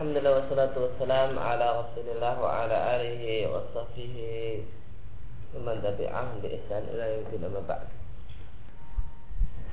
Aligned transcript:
Alhamdulillah 0.00 0.48
wassalatu 0.48 0.88
wassalam 0.88 1.36
ala 1.36 1.84
Rasulillah 1.84 2.32
wa 2.40 2.64
ala 2.64 2.96
alihi 2.96 3.44
wa 3.52 3.60
sahbihi 3.68 4.64
man 5.60 5.76
tabi'ahum 5.84 6.40
bi 6.40 6.56
ihsan 6.56 6.88
ila 6.88 7.60
ba'd. 7.68 7.84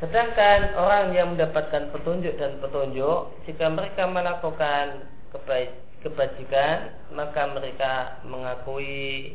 Sedangkan 0.03 0.75
orang 0.75 1.15
yang 1.15 1.31
mendapatkan 1.31 1.95
petunjuk 1.95 2.35
dan 2.35 2.59
petunjuk 2.59 3.39
jika 3.47 3.71
mereka 3.71 4.03
melakukan 4.03 5.07
kebaik, 5.31 5.71
kebajikan 6.03 6.91
maka 7.15 7.47
mereka 7.47 8.19
mengakui 8.27 9.31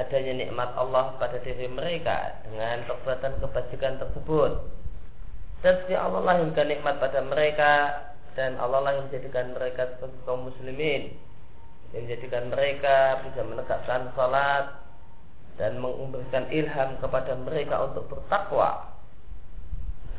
adanya 0.00 0.48
nikmat 0.48 0.72
Allah 0.80 1.12
pada 1.20 1.36
diri 1.44 1.68
mereka 1.68 2.40
dengan 2.48 2.88
perbuatan 2.88 3.36
kebajikan 3.44 4.00
tersebut. 4.00 4.64
Dan 5.60 5.76
Allah 5.92 6.24
lah 6.24 6.40
yang 6.40 6.56
nikmat 6.56 6.96
pada 6.96 7.20
mereka 7.20 7.72
dan 8.36 8.60
Allah 8.60 8.84
lah 8.84 8.92
yang 9.00 9.08
menjadikan 9.08 9.56
mereka 9.56 9.96
sebagai 9.96 10.20
kaum 10.28 10.44
muslimin. 10.44 11.16
Yang 11.96 12.02
menjadikan 12.04 12.44
mereka 12.52 13.24
bisa 13.24 13.40
menegakkan 13.40 14.12
salat 14.12 14.76
dan 15.56 15.80
memberikan 15.80 16.44
ilham 16.52 17.00
kepada 17.00 17.32
mereka 17.40 17.88
untuk 17.88 18.12
bertakwa. 18.12 18.92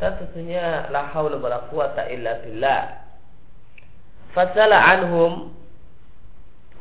Dan 0.02 0.18
tentunya 0.18 0.90
la 0.90 1.14
haula 1.14 1.38
wala 1.38 1.70
quwata 1.70 2.10
illa 2.10 2.42
billah. 2.42 2.84
Fadzala 4.34 4.78
anhum 4.98 5.54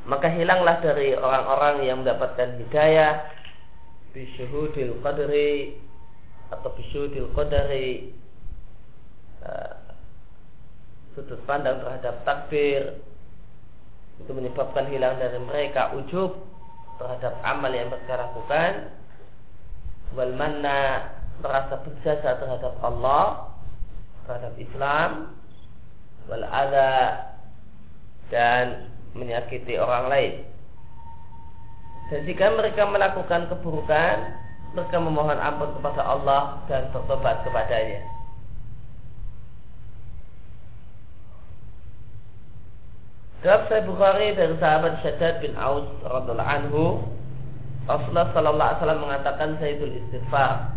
maka 0.09 0.33
hilanglah 0.33 0.81
dari 0.81 1.19
orang-orang 1.19 1.85
yang 1.85 2.01
mendapatkan 2.01 2.63
hidayah 2.63 3.27
bisyuhudil 4.15 5.03
qadri 5.03 5.83
atau 6.49 6.71
bisyuhudil 6.79 7.29
qadri 7.35 8.15
uh, 9.43 9.86
sudut 11.17 11.41
pandang 11.49 11.81
terhadap 11.81 12.21
takbir. 12.29 13.01
Itu 14.21 14.37
menyebabkan 14.37 14.93
hilang 14.93 15.17
dari 15.17 15.41
mereka 15.41 15.97
ujub 15.97 16.37
terhadap 17.01 17.41
amal 17.41 17.73
yang 17.73 17.89
mereka 17.89 18.21
lakukan. 18.21 18.93
Wal 20.13 20.37
manna 20.37 21.11
merasa 21.41 21.81
berjasa 21.81 22.37
terhadap 22.37 22.77
Allah 22.85 23.49
terhadap 24.29 24.53
Islam. 24.61 25.33
Wal 26.29 26.45
ada 26.45 26.93
dan 28.29 28.93
menyakiti 29.17 29.81
orang 29.81 30.13
lain. 30.13 30.35
Dan 32.13 32.21
jika 32.29 32.53
mereka 32.55 32.87
melakukan 32.87 33.51
keburukan 33.51 34.17
mereka 34.77 34.97
memohon 35.01 35.41
ampun 35.41 35.73
kepada 35.81 36.05
Allah 36.05 36.61
dan 36.69 36.93
bertobat 36.93 37.43
kepadanya 37.43 38.16
Dalam 43.47 43.63
Sahih 43.71 43.87
Bukhari 43.87 44.35
dari 44.35 44.59
sahabat 44.59 45.07
Syaddad 45.07 45.39
bin 45.39 45.55
Aus 45.55 45.87
radhiallahu 46.03 46.51
anhu, 46.51 46.99
Rasulullah 47.87 48.35
sallallahu 48.35 48.59
alaihi 48.59 48.81
wasallam 48.83 49.03
mengatakan 49.07 49.49
Sayyidul 49.63 49.95
Istighfar. 50.03 50.75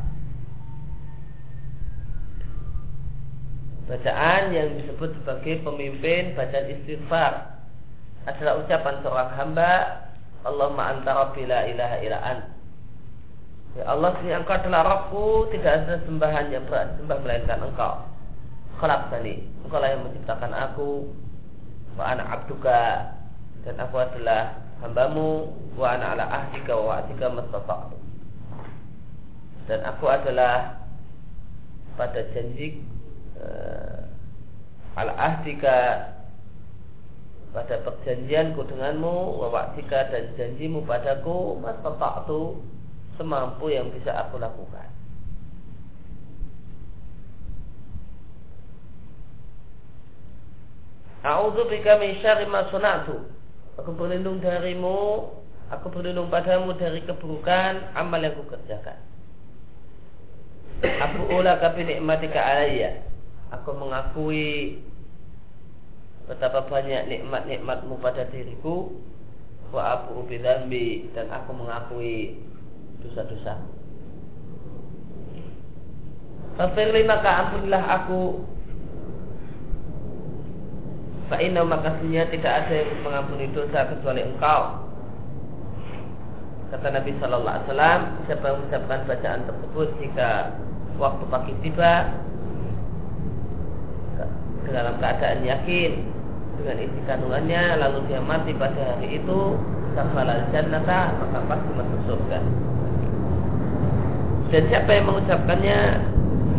Bacaan 3.90 4.54
yang 4.54 4.78
disebut 4.78 5.18
sebagai 5.18 5.66
pemimpin 5.66 6.38
bacaan 6.38 6.70
istighfar 6.70 7.58
adalah 8.30 8.62
ucapan 8.62 8.96
seorang 9.02 9.30
hamba 9.34 9.72
Allahumma 10.46 10.94
anta 10.94 11.10
rabbi 11.10 11.50
la 11.50 11.66
ilaha 11.66 11.98
illa. 12.06 12.20
Ya 13.82 13.90
Allah, 13.90 14.14
sini 14.22 14.38
engkau 14.38 14.54
adalah 14.54 14.86
Rabbku, 14.86 15.50
tidak 15.58 15.90
ada 15.90 16.06
sembahan 16.06 16.54
yang 16.54 16.70
bersembah 16.70 17.18
melainkan 17.18 17.66
engkau. 17.66 18.06
Khalaq 18.78 19.10
tani, 19.10 19.42
engkau 19.66 19.82
lah 19.82 19.90
yang 19.90 20.06
menciptakan 20.06 20.54
aku, 20.54 21.10
wa 22.00 22.16
ana 22.16 22.24
abduka. 22.32 23.12
Dan 23.68 23.76
aku 23.76 24.00
adalah 24.00 24.56
hambamu. 24.80 25.52
Wa 25.76 26.00
ana 26.00 26.16
ala 26.16 26.26
ahdika 26.32 26.72
wa 26.80 26.96
wa'dika 26.96 27.28
mastata'tu. 27.28 27.98
Dan 29.68 29.84
aku 29.84 30.08
adalah 30.08 30.80
pada 32.00 32.24
janji 32.32 32.80
uh, 33.36 34.08
ala 34.96 35.12
ahdika. 35.20 35.78
Pada 37.52 37.84
perjanjianku 37.84 38.64
denganmu 38.64 39.44
wa 39.44 39.52
wa'dika. 39.52 40.08
Dan 40.16 40.40
janjimu 40.40 40.88
padaku 40.88 41.60
mastata'tu 41.60 42.64
semampu 43.20 43.68
yang 43.68 43.92
bisa 43.92 44.16
aku 44.16 44.40
lakukan 44.40 44.99
A'udzu 51.20 51.68
bika 51.68 52.00
min 52.00 52.16
syarri 52.24 52.48
ma 52.48 52.68
sunatu. 52.72 53.28
Aku 53.80 53.96
berlindung 53.96 54.40
darimu, 54.40 55.32
aku 55.72 55.88
berlindung 55.92 56.32
padamu 56.32 56.76
dari 56.76 57.04
keburukan 57.04 57.96
amal 57.96 58.20
yang 58.24 58.36
kukerjakan. 58.40 59.00
Aku 60.80 61.28
ulaka 61.36 61.76
bi 61.76 61.84
nikmatika 61.84 62.40
alayya. 62.40 63.04
Aku 63.52 63.76
mengakui 63.76 64.80
betapa 66.30 66.64
banyak 66.70 67.10
nikmat-nikmatmu 67.10 67.98
pada 68.00 68.24
diriku 68.30 68.94
wa 69.74 69.98
abu 69.98 70.24
bidzambi 70.30 71.10
dan 71.18 71.28
aku 71.34 71.52
mengakui 71.58 72.38
dosa-dosa. 73.02 73.60
Fafirli 76.56 77.08
maka 77.08 77.30
ampunilah 77.48 77.84
aku 78.04 78.44
Fa'inna 81.30 81.62
makasihnya 81.62 82.26
tidak 82.34 82.66
ada 82.66 82.74
yang 82.74 82.90
mengampuni 83.06 83.46
dosa 83.54 83.86
kecuali 83.86 84.26
engkau. 84.26 84.90
Kata 86.70 86.88
Nabi 86.94 87.18
Shallallahu 87.18 87.50
Alaihi 87.50 87.66
Wasallam 87.74 88.02
Siapa 88.30 88.46
yang 88.46 88.58
mengucapkan 88.62 89.00
bacaan 89.10 89.42
tersebut 89.50 89.88
Jika 89.98 90.30
waktu 91.02 91.24
pagi 91.34 91.54
tiba 91.66 91.94
Dalam 94.70 95.02
keadaan 95.02 95.50
yakin 95.50 95.92
Dengan 96.62 96.78
isi 96.78 97.00
kandungannya 97.10 97.74
Lalu 97.74 97.98
dia 98.06 98.22
mati 98.22 98.54
pada 98.54 98.78
hari 98.86 99.18
itu 99.18 99.58
Safalal 99.98 100.46
jannata 100.54 101.18
Maka 101.18 101.40
pasti 101.50 101.70
masuk 101.74 102.00
surga. 102.06 102.40
Dan 104.50 104.64
siapa 104.70 104.90
yang 104.94 105.06
mengucapkannya 105.10 105.80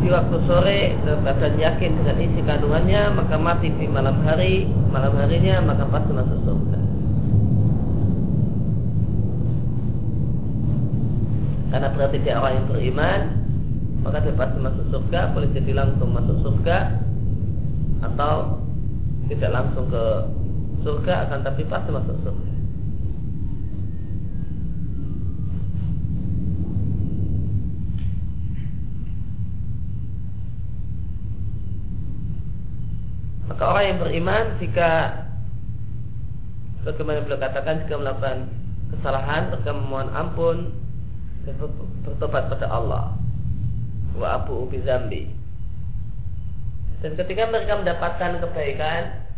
di 0.00 0.08
waktu 0.08 0.36
sore 0.48 0.80
dan 1.04 1.52
yakin 1.60 1.90
dengan 2.00 2.16
isi 2.18 2.40
kandungannya 2.42 3.12
maka 3.14 3.36
mati 3.36 3.68
di 3.76 3.86
malam 3.86 4.20
hari. 4.24 4.64
Malam 4.90 5.14
harinya 5.20 5.62
maka 5.62 5.86
pasti 5.86 6.10
masuk 6.10 6.38
surga 6.42 6.80
karena 11.70 11.88
berarti 11.94 12.18
dia 12.26 12.34
orang 12.36 12.54
yang 12.58 12.66
beriman 12.66 13.20
maka 14.02 14.18
dia 14.26 14.34
pasti 14.34 14.58
masuk 14.58 14.84
surga 14.90 15.20
boleh 15.30 15.48
jadi 15.54 15.72
langsung 15.78 16.10
masuk 16.10 16.36
surga 16.42 16.78
atau 18.02 18.58
tidak 19.30 19.50
langsung 19.54 19.86
ke 19.86 20.04
surga 20.82 21.30
akan 21.30 21.38
tapi 21.46 21.62
pasti 21.70 21.90
masuk 21.94 22.16
surga 22.26 22.49
Maka 33.60 33.76
orang 33.76 33.92
yang 33.92 34.00
beriman 34.00 34.44
jika 34.56 35.20
bagaimana 36.80 37.20
beliau 37.28 37.44
katakan 37.44 37.84
jika 37.84 38.00
melakukan 38.00 38.48
kesalahan 38.88 39.52
mereka 39.52 39.76
memohon 39.76 40.08
ampun 40.16 40.72
dan 41.44 41.60
bertobat 42.08 42.48
pada 42.48 42.72
Allah. 42.72 43.12
Wa 44.16 44.40
abu 44.40 44.64
ubi 44.64 44.80
zambi. 44.80 45.28
Dan 47.04 47.20
ketika 47.20 47.52
mereka 47.52 47.84
mendapatkan 47.84 48.40
kebaikan 48.48 49.28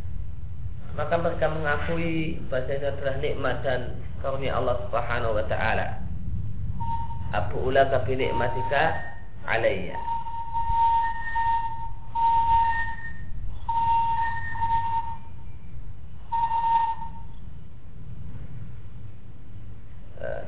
maka 0.95 1.19
mereka 1.19 1.51
mengakui 1.51 2.39
itu 2.39 2.55
adalah 2.55 3.19
nikmat 3.19 3.59
dan 3.67 3.99
karunia 4.23 4.55
Allah 4.55 4.87
Subhanahu 4.87 5.35
wa 5.35 5.45
taala. 5.51 5.99
Abu 7.35 7.59
ulaka 7.75 8.07
bi 8.07 8.15
nikmatika 8.15 9.03
alayya 9.51 10.12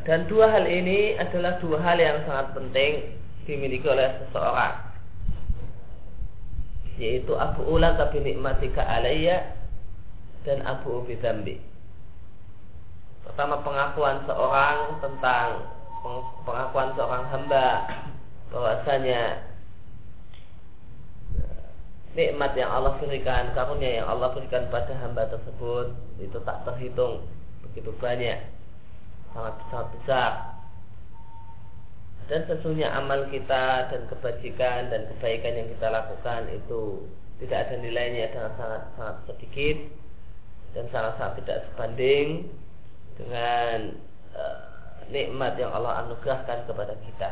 Dan 0.05 0.29
dua 0.29 0.53
hal 0.53 0.69
ini 0.69 1.17
adalah 1.17 1.57
dua 1.65 1.81
hal 1.81 1.97
yang 1.97 2.21
sangat 2.29 2.53
penting 2.53 2.93
dimiliki 3.49 3.89
oleh 3.89 4.09
seseorang 4.21 4.85
yaitu 6.99 7.35
Abu 7.35 7.67
Ula 7.67 7.99
tapi 7.99 8.23
nikmatika 8.23 8.87
alayya 8.87 9.59
dan 10.47 10.63
Abu 10.63 11.03
Ubi 11.03 11.19
Zambi. 11.19 11.59
Pertama 13.27 13.59
pengakuan 13.67 14.23
seorang 14.29 15.03
tentang 15.03 15.49
pengakuan 16.45 16.95
seorang 16.95 17.25
hamba 17.33 17.67
bahwasanya 18.53 19.43
nikmat 22.15 22.55
yang 22.55 22.71
Allah 22.71 22.95
berikan, 23.03 23.51
karunia 23.59 24.05
yang 24.05 24.07
Allah 24.07 24.31
berikan 24.31 24.71
pada 24.71 24.95
hamba 25.03 25.27
tersebut 25.27 25.99
itu 26.23 26.39
tak 26.47 26.63
terhitung 26.63 27.27
begitu 27.67 27.91
banyak, 27.99 28.39
sangat 29.35 29.55
besar 29.67 29.83
besar. 29.99 30.33
Dan 32.25 32.41
sesungguhnya 32.49 32.89
amal 32.89 33.29
kita 33.29 33.93
dan 33.93 34.09
kebajikan 34.09 34.89
dan 34.89 35.05
kebaikan 35.13 35.61
yang 35.61 35.69
kita 35.77 35.93
lakukan 35.93 36.49
itu 36.49 37.05
tidak 37.43 37.69
ada 37.69 37.75
nilainya 37.85 38.33
dengan 38.33 38.53
sangat 38.57 38.83
sangat 38.97 39.17
sedikit 39.29 39.77
dan 40.73 40.85
sangat 40.89 41.13
sangat 41.21 41.35
tidak 41.45 41.59
sebanding 41.69 42.49
dengan 43.21 44.01
uh, 44.33 44.59
nikmat 45.13 45.53
yang 45.61 45.69
Allah 45.77 46.07
anugerahkan 46.07 46.65
kepada 46.65 46.97
kita. 47.05 47.31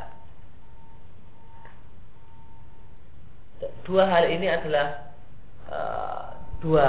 Dua 3.86 4.04
hal 4.10 4.26
ini 4.28 4.50
adalah 4.50 5.14
uh, 5.70 6.36
dua 6.60 6.88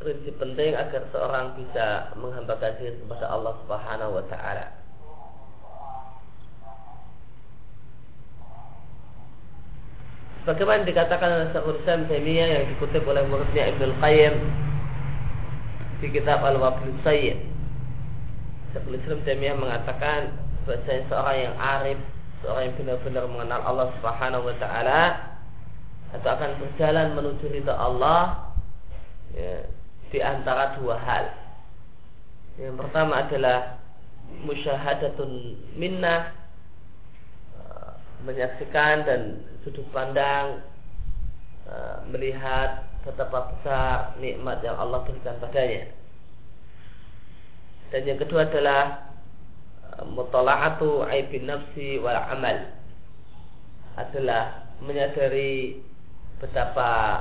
prinsip 0.00 0.34
penting 0.40 0.72
agar 0.72 1.04
seorang 1.12 1.60
bisa 1.60 2.08
menghambakan 2.16 2.72
diri 2.80 2.96
kepada 3.04 3.28
Allah 3.28 3.52
Subhanahu 3.60 4.16
wa 4.16 4.24
taala. 4.32 4.66
Bagaimana 10.48 10.88
dikatakan 10.88 11.28
oleh 11.28 11.48
Syekhul 11.52 11.78
Islam 11.84 12.08
yang 12.08 12.64
dikutip 12.72 13.04
oleh 13.04 13.28
muridnya 13.28 13.76
Ibnu 13.76 13.92
Qayyim 14.00 14.34
di 16.00 16.08
kitab 16.16 16.40
Al-Wabil 16.40 16.96
Sayyid. 17.04 17.38
Syekhul 18.72 18.96
Islam 19.04 19.20
mengatakan 19.60 20.32
bahwa 20.64 20.80
seorang 21.12 21.36
yang 21.44 21.54
arif, 21.60 22.00
seorang 22.40 22.72
yang 22.72 22.76
benar-benar 22.80 23.24
mengenal 23.28 23.60
Allah 23.68 23.86
Subhanahu 24.00 24.48
wa 24.48 24.56
taala 24.56 25.02
atau 26.16 26.28
akan 26.32 26.50
berjalan 26.56 27.06
menuju 27.14 27.44
ridha 27.52 27.76
Allah 27.76 28.50
ya, 29.36 29.68
di 30.10 30.18
antara 30.18 30.74
dua 30.78 30.98
hal. 30.98 31.24
Yang 32.58 32.76
pertama 32.82 33.24
adalah 33.24 33.80
musyahadatun 34.44 35.56
minnah 35.78 36.34
uh, 37.56 37.94
menyaksikan 38.26 39.06
dan 39.06 39.20
sudut 39.62 39.86
pandang 39.94 40.60
uh, 41.66 42.02
melihat 42.10 42.84
betapa 43.06 43.54
besar 43.54 44.18
nikmat 44.20 44.60
yang 44.60 44.76
Allah 44.76 45.02
berikan 45.06 45.38
padanya. 45.40 45.88
Dan 47.90 48.06
yang 48.06 48.18
kedua 48.20 48.46
adalah 48.50 49.08
uh, 49.94 50.04
mutala'atu 50.10 51.06
aibin 51.06 51.48
nafsi 51.48 51.96
wal 52.02 52.18
amal 52.18 52.76
adalah 53.98 54.68
menyadari 54.80 55.80
betapa 56.40 57.20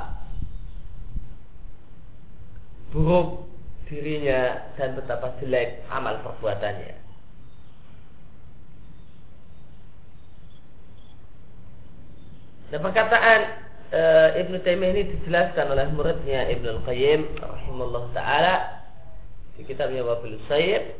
buruk 2.90 3.46
dirinya 3.90 4.70
dan 4.78 4.94
betapa 4.94 5.34
jelek 5.42 5.82
amal 5.90 6.22
perbuatannya. 6.22 6.96
Dan 12.70 12.86
perkataan 12.86 13.42
e, 13.90 14.02
Ibnu 14.46 14.62
Taimiyah 14.62 14.94
ini 14.94 15.04
dijelaskan 15.18 15.74
oleh 15.74 15.90
muridnya 15.90 16.46
Ibnu 16.54 16.86
Qayyim 16.86 17.42
rahimahullah 17.42 18.04
taala 18.14 18.56
di 19.58 19.66
kitabnya 19.66 20.06
Wabil 20.06 20.38
Sayyid 20.46 20.94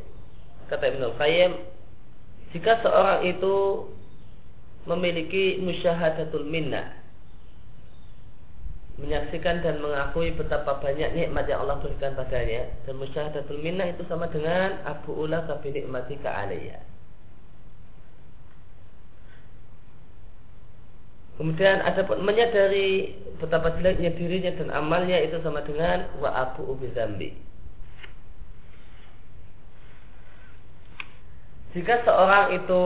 kata 0.66 0.90
Ibnu 0.90 1.14
Qayyim 1.14 1.54
jika 2.50 2.82
seorang 2.82 3.22
itu 3.22 3.86
memiliki 4.90 5.62
musyahadatul 5.62 6.42
minnah 6.42 6.99
menyaksikan 9.00 9.64
dan 9.64 9.80
mengakui 9.80 10.28
betapa 10.36 10.76
banyak 10.76 11.16
nikmat 11.16 11.48
yang 11.48 11.64
Allah 11.64 11.80
berikan 11.80 12.12
padanya 12.12 12.68
dan 12.84 13.00
musyahadatul 13.00 13.56
minnah 13.64 13.88
itu 13.88 14.04
sama 14.04 14.28
dengan 14.28 14.76
abu 14.84 15.16
ula 15.16 15.40
kabi 15.48 15.72
nikmati 15.72 16.20
alayya 16.20 16.84
Kemudian 21.40 21.80
ada 21.80 22.04
pun 22.04 22.20
menyadari 22.20 23.16
betapa 23.40 23.72
jeleknya 23.80 24.12
dirinya 24.12 24.52
dan 24.60 24.68
amalnya 24.76 25.24
itu 25.24 25.40
sama 25.40 25.64
dengan 25.64 26.04
wa 26.20 26.28
abu 26.36 26.68
ubi 26.68 26.92
zambi. 26.92 27.32
Jika 31.72 32.04
seorang 32.04 32.60
itu 32.60 32.84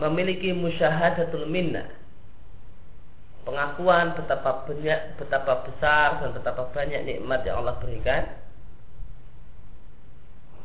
memiliki 0.00 0.56
musyahadatul 0.56 1.52
minnah 1.52 1.99
pengakuan 3.44 4.12
betapa 4.14 4.68
banyak, 4.68 5.16
betapa 5.16 5.64
besar 5.64 6.20
dan 6.20 6.30
betapa 6.36 6.68
banyak 6.70 7.00
nikmat 7.08 7.40
yang 7.44 7.64
Allah 7.64 7.76
berikan, 7.80 8.22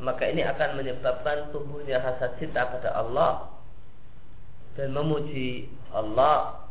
maka 0.04 0.28
ini 0.28 0.44
akan 0.44 0.76
menyebabkan 0.76 1.56
tumbuhnya 1.56 2.04
rasa 2.04 2.36
cinta 2.36 2.68
pada 2.68 2.92
Allah 2.92 3.48
dan 4.76 4.92
memuji 4.92 5.72
Allah 5.96 6.68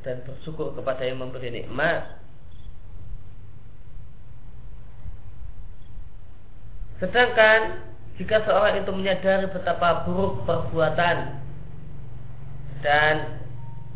dan 0.00 0.24
bersyukur 0.24 0.72
kepada 0.72 1.04
yang 1.04 1.20
memberi 1.20 1.52
nikmat. 1.52 2.24
Sedangkan 7.04 7.84
jika 8.16 8.46
seorang 8.48 8.80
itu 8.80 8.90
menyadari 8.94 9.50
betapa 9.50 10.08
buruk 10.08 10.46
perbuatan 10.48 11.36
dan 12.80 13.43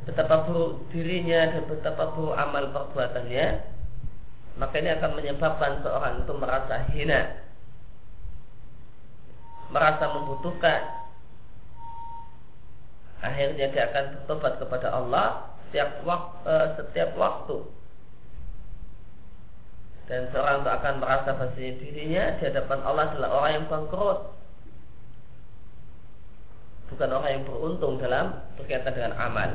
betapa 0.09 0.49
buruk 0.49 0.89
dirinya 0.89 1.53
dan 1.53 1.63
betapa 1.69 2.17
buruk 2.17 2.33
amal 2.33 2.65
perbuatannya 2.73 3.47
maka 4.59 4.75
ini 4.81 4.91
akan 4.97 5.11
menyebabkan 5.15 5.85
seorang 5.85 6.25
itu 6.25 6.33
merasa 6.35 6.75
hina 6.91 7.49
merasa 9.69 10.05
membutuhkan. 10.13 10.81
Akhirnya 13.19 13.67
dia 13.75 13.83
akan 13.91 14.05
bertobat 14.15 14.53
kepada 14.63 14.89
Allah 14.95 15.27
setiap 15.69 15.91
waktu, 16.07 16.39
uh, 16.49 16.67
setiap 16.81 17.11
waktu. 17.19 17.57
Dan 20.09 20.33
seorang 20.33 20.65
itu 20.65 20.71
akan 20.73 20.95
merasa 21.05 21.37
bahasanya 21.37 21.73
dirinya 21.85 22.25
di 22.41 22.43
hadapan 22.49 22.81
Allah 22.81 23.13
adalah 23.13 23.31
orang 23.43 23.53
yang 23.53 23.67
bangkrut. 23.69 24.21
Bukan 26.89 27.11
orang 27.13 27.31
yang 27.37 27.45
beruntung 27.45 28.01
dalam 28.01 28.33
berkaitan 28.57 28.97
dengan 28.97 29.13
amal. 29.21 29.51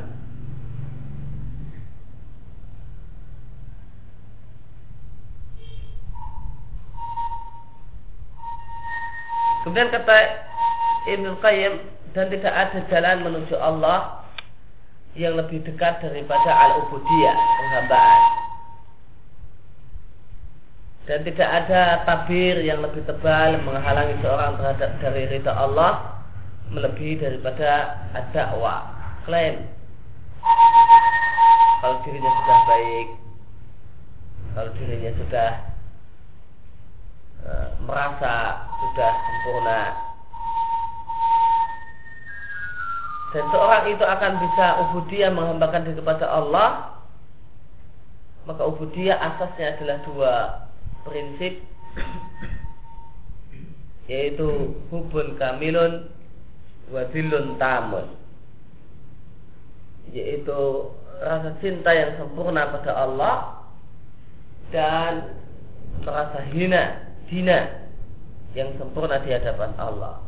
Kemudian 9.63 9.89
kata 9.91 10.17
Ibn 11.07 11.25
Qayyim 11.39 11.73
dan 12.13 12.25
tidak 12.29 12.53
ada 12.53 12.79
jalan 12.91 13.17
menuju 13.25 13.55
Allah 13.57 14.23
yang 15.17 15.39
lebih 15.39 15.63
dekat 15.63 16.03
daripada 16.03 16.51
al-ubudiyah, 16.51 17.37
penghambaan. 17.37 18.21
Dan 21.03 21.19
tidak 21.27 21.49
ada 21.51 22.07
tabir 22.07 22.63
yang 22.63 22.79
lebih 22.79 23.03
tebal 23.03 23.59
menghalangi 23.67 24.15
seorang 24.23 24.55
terhadap 24.55 24.91
dari 25.03 25.27
ridha 25.27 25.51
Allah 25.51 26.23
melebihi 26.71 27.19
daripada 27.19 27.99
ad-da'wah, 28.15 28.87
klaim. 29.27 29.67
Kalau 31.83 31.99
dirinya 32.07 32.31
sudah 32.31 32.59
baik, 32.63 33.07
kalau 34.55 34.69
dirinya 34.79 35.11
sudah 35.19 35.49
Eh, 37.43 37.69
merasa 37.83 38.55
sudah 38.83 39.13
sempurna. 39.23 39.81
Dan 43.33 43.43
seorang 43.49 43.83
itu 43.89 44.05
akan 44.05 44.31
bisa 44.45 44.65
ubudiyah 44.85 45.31
menghambakan 45.33 45.89
diri 45.89 45.97
kepada 45.97 46.29
Allah 46.29 46.93
maka 48.43 48.61
ubudiyah 48.67 49.15
asasnya 49.15 49.79
adalah 49.79 49.97
dua 50.03 50.33
prinsip 51.07 51.63
yaitu 54.11 54.75
hubun 54.91 55.39
kamilun 55.39 56.11
wadilun 56.91 57.55
tamun 57.55 58.11
yaitu 60.11 60.91
rasa 61.23 61.55
cinta 61.63 61.95
yang 61.95 62.19
sempurna 62.19 62.67
pada 62.67 62.91
Allah 62.91 63.35
dan 64.75 65.39
merasa 66.03 66.43
hina 66.51 67.15
zina 67.31 67.82
yang 68.53 68.69
sempurna 68.77 69.17
di 69.21 69.29
hadapan 69.33 69.73
Allah. 69.81 70.21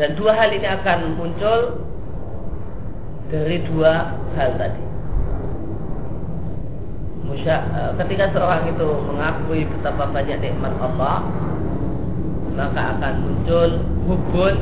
Dan 0.00 0.18
dua 0.18 0.32
hal 0.34 0.50
ini 0.50 0.66
akan 0.66 1.14
muncul 1.14 1.60
dari 3.30 3.62
dua 3.70 4.18
hal 4.34 4.50
tadi. 4.58 4.82
Musya, 7.22 7.56
eh, 7.64 7.90
ketika 8.02 8.34
seorang 8.34 8.66
itu 8.66 8.88
mengakui 9.08 9.62
betapa 9.64 10.10
banyak 10.10 10.42
nikmat 10.42 10.74
Allah 10.82 11.22
maka 12.52 12.98
akan 12.98 13.14
muncul 13.24 13.70
hubun 14.04 14.54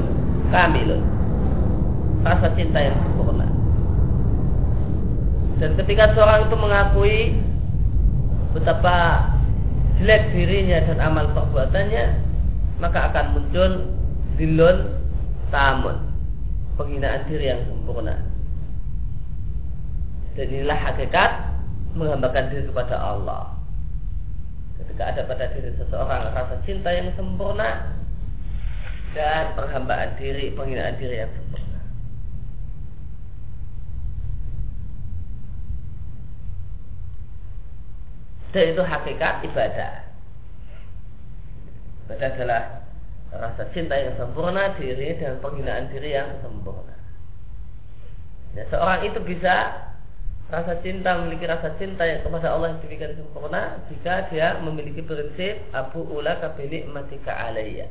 kamilun 0.54 1.02
rasa 2.22 2.52
cinta 2.54 2.78
yang 2.78 2.98
dan 5.60 5.76
ketika 5.76 6.16
seorang 6.16 6.48
itu 6.48 6.56
mengakui 6.56 7.18
betapa 8.56 9.28
jelek 10.00 10.32
dirinya 10.32 10.78
dan 10.88 10.98
amal 10.98 11.28
perbuatannya 11.36 12.04
maka 12.80 13.12
akan 13.12 13.36
muncul 13.36 13.70
dilun 14.40 14.98
tamun 15.52 15.96
penghinaan 16.80 17.28
diri 17.28 17.52
yang 17.52 17.60
sempurna 17.68 18.16
dan 20.34 20.46
inilah 20.48 20.78
hakikat 20.80 21.30
menghambakan 21.92 22.48
diri 22.48 22.64
kepada 22.72 22.96
Allah 22.96 23.60
ketika 24.80 25.12
ada 25.12 25.22
pada 25.28 25.44
diri 25.52 25.76
seseorang 25.76 26.32
rasa 26.32 26.56
cinta 26.64 26.88
yang 26.88 27.12
sempurna 27.14 28.00
dan 29.10 29.58
penghambaan 29.58 30.14
diri, 30.16 30.54
penghinaan 30.54 30.94
diri 30.96 31.26
yang 31.26 31.30
sempurna. 31.34 31.39
Dan 38.50 38.74
itu 38.74 38.82
hakikat 38.82 39.46
ibadah. 39.46 39.92
Ibadah 42.06 42.28
adalah 42.34 42.62
rasa 43.30 43.62
cinta 43.70 43.94
yang 43.94 44.18
sempurna 44.18 44.74
diri 44.74 45.14
dan 45.22 45.38
penghinaan 45.38 45.86
diri 45.94 46.18
yang 46.18 46.34
sempurna. 46.42 46.98
Ya, 48.58 48.66
seorang 48.66 49.06
itu 49.06 49.22
bisa 49.22 49.86
rasa 50.50 50.82
cinta 50.82 51.14
memiliki 51.22 51.46
rasa 51.46 51.78
cinta 51.78 52.02
yang 52.02 52.26
kepada 52.26 52.50
Allah 52.50 52.74
yang 52.74 52.82
demikian 52.82 53.14
sempurna 53.14 53.78
jika 53.86 54.26
dia 54.34 54.58
memiliki 54.58 54.98
prinsip 55.06 55.62
Abu 55.70 56.02
Ula 56.10 56.42
kabini 56.42 56.90
matika 56.90 57.30
alaiya 57.30 57.86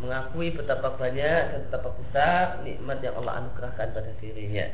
mengakui 0.00 0.48
betapa 0.56 0.96
banyak 0.96 1.40
dan 1.52 1.60
betapa 1.68 1.92
besar 2.00 2.64
nikmat 2.64 3.04
yang 3.04 3.20
Allah 3.20 3.44
anugerahkan 3.44 3.92
pada 3.92 4.10
dirinya 4.24 4.72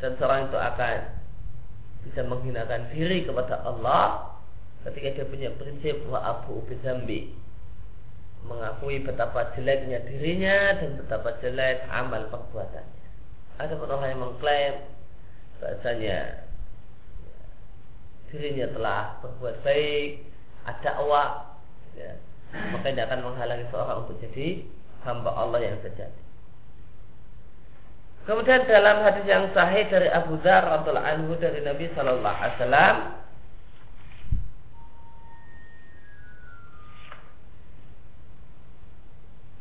dan 0.00 0.16
seorang 0.16 0.48
itu 0.48 0.56
akan 0.56 0.98
bisa 2.06 2.22
menghinakan 2.26 2.90
diri 2.94 3.26
kepada 3.26 3.62
Allah 3.66 4.34
ketika 4.86 5.18
dia 5.18 5.26
punya 5.26 5.50
prinsip 5.58 5.98
wa 6.06 6.22
abu 6.22 6.62
bizambi 6.70 7.34
mengakui 8.46 9.02
betapa 9.02 9.50
jeleknya 9.58 9.98
dirinya 10.06 10.78
dan 10.78 10.94
betapa 11.02 11.34
jelek 11.42 11.82
amal 11.90 12.22
perbuatannya. 12.30 13.06
Ada 13.58 13.74
orang 13.74 14.06
yang 14.14 14.20
mengklaim 14.22 14.74
bahasanya 15.58 16.46
dirinya 18.30 18.66
telah 18.70 19.00
berbuat 19.24 19.56
baik, 19.66 20.22
ada 20.68 20.90
awak, 21.02 21.30
ya, 21.98 22.12
maka 22.76 22.92
tidak 22.92 23.10
akan 23.10 23.20
menghalangi 23.26 23.66
seorang 23.72 23.96
untuk 24.06 24.16
jadi 24.22 24.62
hamba 25.02 25.30
Allah 25.34 25.60
yang 25.64 25.76
sejati. 25.82 26.27
Kemudian 28.28 28.68
dalam 28.68 29.00
hadis 29.08 29.24
yang 29.24 29.48
sahih 29.56 29.88
dari 29.88 30.04
Abu 30.12 30.36
Dzar 30.44 30.60
radhiyallahu 30.60 31.00
anhu 31.16 31.32
dari 31.40 31.64
Nabi 31.64 31.88
sallallahu 31.96 32.28
alaihi 32.28 32.56
wasallam 32.60 32.96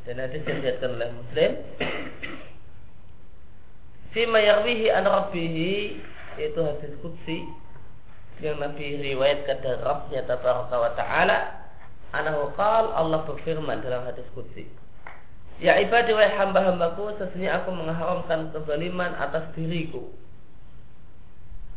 dan 0.04 0.16
hadis 0.20 0.44
yang 0.44 0.60
diriwayatkan 0.60 0.92
oleh 1.00 1.10
Muslim 1.16 1.52
Fima 4.12 4.40
yarwihi 4.44 4.92
an 4.92 5.08
rabbihi 5.08 5.72
Yaitu 6.36 6.60
hadis 6.60 6.92
kudsi 7.00 7.48
Yang 8.44 8.68
Nabi 8.68 9.00
riwayatkan 9.00 9.64
dari 9.64 9.80
Rabbnya 9.80 10.28
Tabaraka 10.28 10.76
wa 10.76 10.92
ta'ala 10.92 11.40
Anahu 12.12 12.52
qal 12.60 12.92
Allah 12.92 13.24
berfirman 13.32 13.80
dalam 13.80 14.04
hadis 14.04 14.28
kudsi 14.36 14.68
Ya 15.58 15.82
ibadi 15.82 16.14
wa 16.14 16.22
hamba-hambaku 16.22 17.18
Sesungguhnya 17.18 17.62
aku 17.62 17.74
mengharamkan 17.74 18.54
kezaliman 18.54 19.18
atas 19.18 19.50
diriku. 19.58 20.14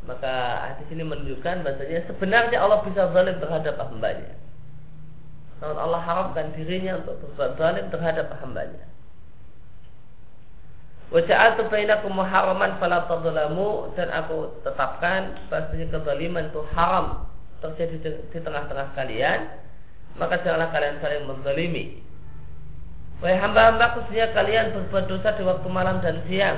Maka 0.04 0.64
hadis 0.72 0.88
ini 0.92 1.04
menunjukkan 1.04 1.64
bahasanya 1.64 2.08
Sebenarnya 2.08 2.58
Allah 2.60 2.80
bisa 2.84 3.08
zalim 3.12 3.36
terhadap 3.40 3.76
hambanya. 3.80 4.32
Namun 5.60 5.76
Allah 5.76 6.00
haramkan 6.00 6.56
dirinya 6.56 7.00
untuk 7.04 7.20
berbuat 7.20 7.60
zalim 7.60 7.86
terhadap 7.92 8.32
hambanya. 8.40 8.84
Waja'atu 11.10 11.66
bainakum 11.66 12.14
muharraman 12.14 12.78
fala 12.78 13.04
tadzalamu 13.10 13.90
dan 13.98 14.14
aku 14.14 14.54
tetapkan 14.62 15.36
bahasanya 15.50 15.90
kezaliman 15.90 16.48
itu 16.48 16.62
haram 16.70 17.26
terjadi 17.60 17.96
di 18.32 18.38
tengah-tengah 18.40 18.94
kalian 18.96 19.40
maka 20.16 20.40
janganlah 20.42 20.72
kalian 20.72 20.96
saling 21.02 21.26
menzalimi 21.28 22.00
Wahai 23.20 23.36
hamba-hamba 23.36 24.00
khususnya 24.00 24.32
kalian 24.32 24.72
berbuat 24.72 25.04
dosa 25.04 25.36
di 25.36 25.44
waktu 25.44 25.68
malam 25.68 26.00
dan 26.00 26.24
siang. 26.24 26.56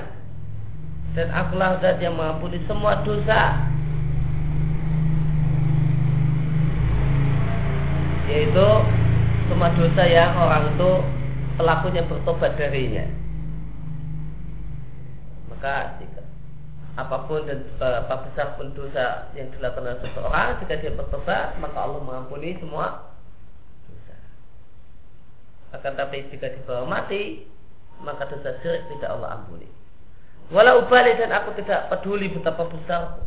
Dan 1.18 1.28
akulah 1.34 1.82
zat 1.82 1.98
yang 1.98 2.14
mengampuni 2.14 2.62
semua 2.70 3.02
dosa. 3.02 3.58
Yaitu 8.30 8.68
semua 9.50 9.74
dosa 9.74 10.02
yang 10.06 10.38
orang 10.38 10.70
itu 10.70 10.90
pelakunya 11.58 12.02
bertobat 12.06 12.54
darinya. 12.54 13.10
Maka 15.50 15.98
jika 15.98 16.22
apa 16.94 17.26
pun 17.26 17.42
dan 17.42 17.66
apa 17.80 18.22
besar 18.22 18.54
pun 18.54 18.70
dosa 18.76 19.26
yang 19.32 19.48
dilakukan 19.56 19.88
oleh 19.88 20.00
seseorang 20.04 20.60
Jika 20.60 20.76
dia 20.76 20.92
bertobat 20.92 21.56
maka 21.56 21.88
Allah 21.88 22.04
mengampuni 22.04 22.52
semua 22.60 23.11
akan 25.72 25.92
tapi 25.96 26.28
jika 26.28 26.52
dibawa 26.52 26.84
mati 26.84 27.48
maka 28.02 28.28
dosa 28.28 28.58
syirik 28.60 28.84
tidak 28.92 29.14
Allah 29.16 29.40
ampuni. 29.40 29.68
Walau 30.52 30.84
balik 30.90 31.16
dan 31.16 31.32
aku 31.32 31.56
tidak 31.56 31.88
peduli 31.88 32.28
betapa 32.28 32.68
besar 32.68 33.24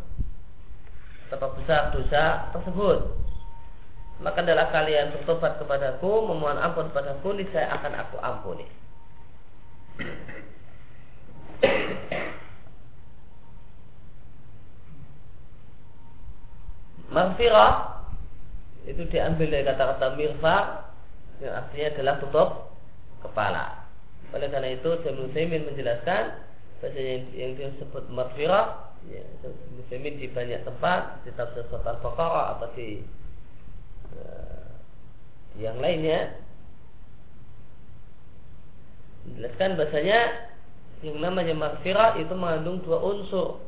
betapa 1.26 1.46
besar 1.58 1.90
dosa 1.90 2.54
tersebut. 2.54 2.98
Maka 4.16 4.40
adalah 4.40 4.72
kalian 4.72 5.12
bertobat 5.12 5.60
kepadaku, 5.60 6.24
memohon 6.24 6.56
ampun 6.56 6.88
kepadaku, 6.88 7.36
saya 7.52 7.68
akan 7.76 7.92
aku 8.00 8.16
ampuni. 8.24 8.64
Maghfirah 17.12 17.72
itu 18.88 19.02
diambil 19.08 19.48
dari 19.52 19.64
kata-kata 19.66 20.16
mirfa 20.16 20.56
yang 21.40 21.52
artinya 21.52 21.86
adalah 21.92 22.14
tutup 22.22 22.48
kepala. 23.20 23.64
Oleh 24.32 24.48
karena 24.50 24.74
itu, 24.74 24.90
Jamal 25.04 25.28
Muslimin 25.28 25.68
menjelaskan 25.68 26.22
bahasa 26.80 27.00
yang, 27.00 27.24
yang 27.32 27.50
disebut 27.56 28.04
marfirah 28.12 28.92
ya, 29.08 29.22
di 29.96 30.28
banyak 30.28 30.60
tempat 30.66 31.24
di 31.24 31.30
tafsir 31.32 31.64
surat 31.72 31.86
al-Baqarah 31.88 32.58
atau 32.58 32.68
di 32.76 33.00
uh, 34.12 34.68
yang 35.56 35.80
lainnya 35.80 36.36
menjelaskan 39.24 39.80
bahasanya 39.80 40.20
yang 41.00 41.16
namanya 41.20 41.54
marfirah 41.56 42.16
itu 42.20 42.32
mengandung 42.36 42.80
dua 42.84 42.98
unsur. 43.00 43.60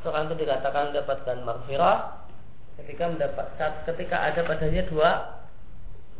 Seorang 0.00 0.32
itu 0.32 0.46
dikatakan 0.46 0.94
mendapatkan 0.94 1.38
marfirah 1.44 2.26
ketika 2.80 3.04
mendapat 3.10 3.46
ketika 3.84 4.16
ada 4.16 4.40
padanya 4.46 4.82
dua 4.88 5.39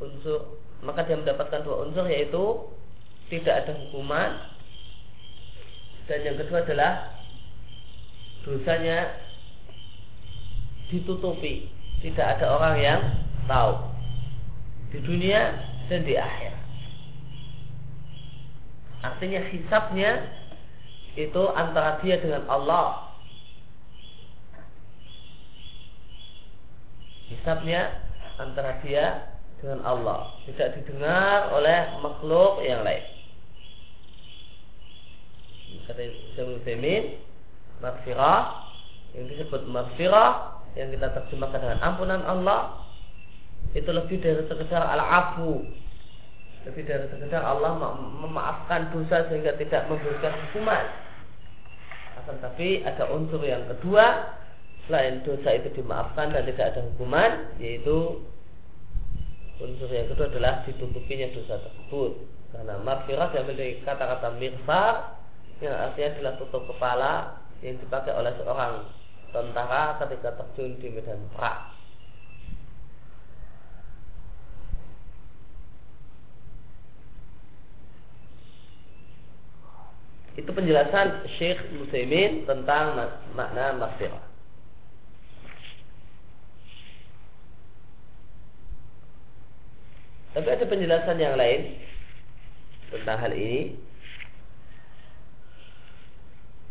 unsur 0.00 0.58
maka 0.80 1.04
dia 1.04 1.20
mendapatkan 1.20 1.60
dua 1.60 1.86
unsur 1.88 2.08
yaitu 2.08 2.44
tidak 3.28 3.64
ada 3.64 3.72
hukuman 3.76 4.30
dan 6.08 6.18
yang 6.26 6.36
kedua 6.42 6.66
adalah 6.66 6.92
dosanya 8.42 9.14
ditutupi. 10.90 11.70
Tidak 12.00 12.26
ada 12.26 12.56
orang 12.56 12.74
yang 12.80 13.00
tahu. 13.46 13.76
Di 14.90 14.98
dunia 15.04 15.54
dan 15.86 16.02
di 16.02 16.18
akhir 16.18 16.50
artinya 19.00 19.40
hisapnya 19.48 20.28
itu 21.16 21.42
antara 21.56 22.00
dia 22.04 22.20
dengan 22.20 22.44
Allah. 22.48 23.12
Hisapnya 27.32 28.00
antara 28.36 28.80
dia 28.84 29.36
dengan 29.60 29.84
Allah. 29.84 30.40
Tidak 30.48 30.68
didengar 30.80 31.52
oleh 31.52 32.00
makhluk 32.00 32.64
yang 32.64 32.82
lain. 32.82 33.04
Kata 35.86 36.02
Syaikhul 36.34 36.58
Utsaimin 36.62 37.02
maghfirah 37.80 38.40
yang 39.16 39.24
disebut 39.26 39.62
maghfirah 39.66 40.60
yang 40.78 40.94
kita 40.94 41.10
terjemahkan 41.10 41.60
dengan 41.60 41.80
ampunan 41.82 42.22
Allah 42.22 42.86
itu 43.74 43.90
lebih 43.90 44.18
dari 44.18 44.42
sekedar 44.46 44.82
al-afu. 44.82 45.62
Lebih 46.66 46.82
dari 46.86 47.06
sekedar 47.10 47.42
Allah 47.42 47.74
memaafkan 48.22 48.90
dosa 48.94 49.26
sehingga 49.30 49.54
tidak 49.58 49.86
memberikan 49.90 50.34
hukuman. 50.46 50.84
Akan 52.22 52.36
tapi 52.42 52.84
ada 52.84 53.08
unsur 53.10 53.40
yang 53.42 53.64
kedua 53.70 54.36
selain 54.86 55.22
dosa 55.22 55.54
itu 55.54 55.70
dimaafkan 55.80 56.34
dan 56.34 56.42
tidak 56.50 56.74
ada 56.74 56.80
hukuman 56.92 57.30
yaitu 57.62 58.20
Unsur 59.60 59.92
yang 59.92 60.08
kedua 60.08 60.32
adalah 60.32 60.64
ditutupinya 60.64 61.28
dosa 61.36 61.60
tersebut. 61.60 62.12
Karena 62.50 62.80
maghfirah 62.80 63.28
diambil 63.30 63.54
dari 63.60 63.78
kata-kata 63.84 64.34
mirfar 64.40 65.20
yang 65.60 65.76
artinya 65.76 66.08
adalah 66.16 66.32
tutup 66.40 66.64
kepala 66.64 67.44
yang 67.60 67.76
dipakai 67.76 68.16
oleh 68.16 68.32
seorang 68.40 68.88
tentara 69.30 70.00
ketika 70.00 70.32
terjun 70.40 70.80
di 70.80 70.88
medan 70.88 71.20
perang. 71.36 71.76
Itu 80.40 80.50
penjelasan 80.56 81.28
Syekh 81.36 81.60
Muslimin 81.76 82.48
tentang 82.48 82.96
makna 83.36 83.76
maghfirah. 83.76 84.30
Tapi 90.30 90.46
ada 90.46 90.59
penjelasan 90.70 91.18
yang 91.18 91.34
lain 91.34 91.74
tentang 92.94 93.18
hal 93.18 93.34
ini. 93.34 93.74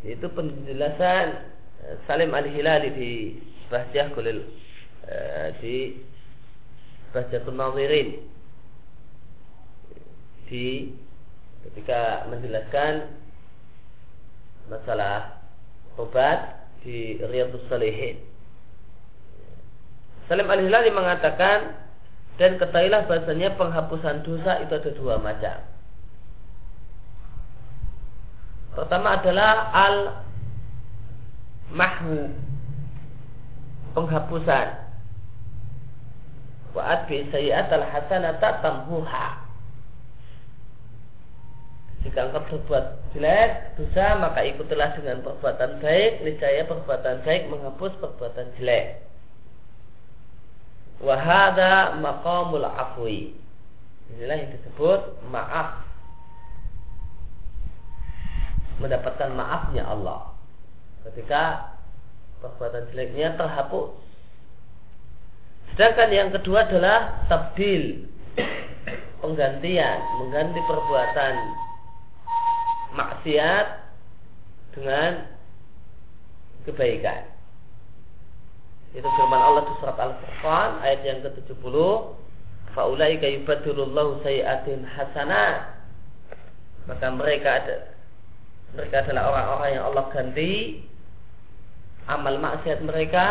Itu 0.00 0.32
penjelasan 0.32 1.26
eh, 1.84 1.96
Salim 2.08 2.32
Al-Hilali 2.32 2.90
di 2.96 3.12
Bahjah 3.68 4.08
Kulil 4.16 4.48
eh, 5.04 5.48
di 5.60 5.76
Bahjatul 7.12 7.52
Nazirin 7.52 8.16
di 10.48 10.90
ketika 11.68 12.26
menjelaskan 12.26 13.12
masalah 14.66 15.38
obat 16.00 16.66
di 16.82 17.20
Riyadus 17.20 17.62
Salihin. 17.68 18.18
Salim 20.26 20.48
Al-Hilali 20.48 20.90
mengatakan 20.94 21.79
dan 22.40 22.56
ketahuilah 22.56 23.04
bahasanya 23.04 23.52
penghapusan 23.60 24.24
dosa 24.24 24.64
itu 24.64 24.72
ada 24.72 24.90
dua 24.96 25.20
macam. 25.20 25.60
Pertama 28.72 29.20
adalah 29.20 29.68
al 29.76 29.96
mahwu 31.68 32.32
penghapusan. 33.92 34.88
Wa 36.72 37.04
bi 37.04 37.28
sayyi'at 37.28 37.68
al 37.76 37.84
hasanata 37.84 38.64
tamhuha. 38.64 39.44
Jika 42.00 42.32
engkau 42.32 42.40
berbuat 42.48 43.12
jelek, 43.12 43.76
dosa, 43.76 44.16
maka 44.16 44.40
ikutilah 44.48 44.96
dengan 44.96 45.20
perbuatan 45.20 45.84
baik, 45.84 46.24
niscaya 46.24 46.64
perbuatan 46.64 47.20
baik 47.28 47.52
menghapus 47.52 47.92
perbuatan 48.00 48.48
jelek. 48.56 49.09
Wahada 51.00 51.96
maqamul 51.96 52.64
afwi. 52.64 53.32
Inilah 54.12 54.36
yang 54.36 54.50
disebut 54.52 55.00
maaf. 55.32 55.80
Mendapatkan 58.84 59.32
maafnya 59.32 59.88
Allah. 59.88 60.36
Ketika 61.08 61.72
perbuatan 62.44 62.92
jeleknya 62.92 63.36
terhapus. 63.40 63.96
Sedangkan 65.72 66.08
yang 66.12 66.28
kedua 66.36 66.68
adalah 66.68 67.24
tabdil. 67.32 68.04
Penggantian. 69.24 69.98
Mengganti 70.20 70.60
perbuatan 70.68 71.34
maksiat 72.92 73.66
dengan 74.76 75.10
kebaikan. 76.68 77.39
Itu 78.90 79.06
firman 79.06 79.38
Allah 79.38 79.62
di 79.70 79.74
surat 79.78 79.98
Al-Furqan 79.98 80.82
ayat 80.82 81.00
yang 81.06 81.18
ke-70. 81.22 81.76
Faulaika 82.74 83.26
yubaddilullahu 83.26 84.22
sayiatin 84.26 84.82
hasanat. 84.82 85.78
Maka 86.90 87.06
mereka 87.14 87.62
ada 87.62 87.76
mereka 88.70 89.02
adalah 89.02 89.34
orang-orang 89.34 89.70
yang 89.74 89.84
Allah 89.90 90.04
ganti 90.14 90.52
amal 92.06 92.38
maksiat 92.38 92.86
mereka 92.86 93.26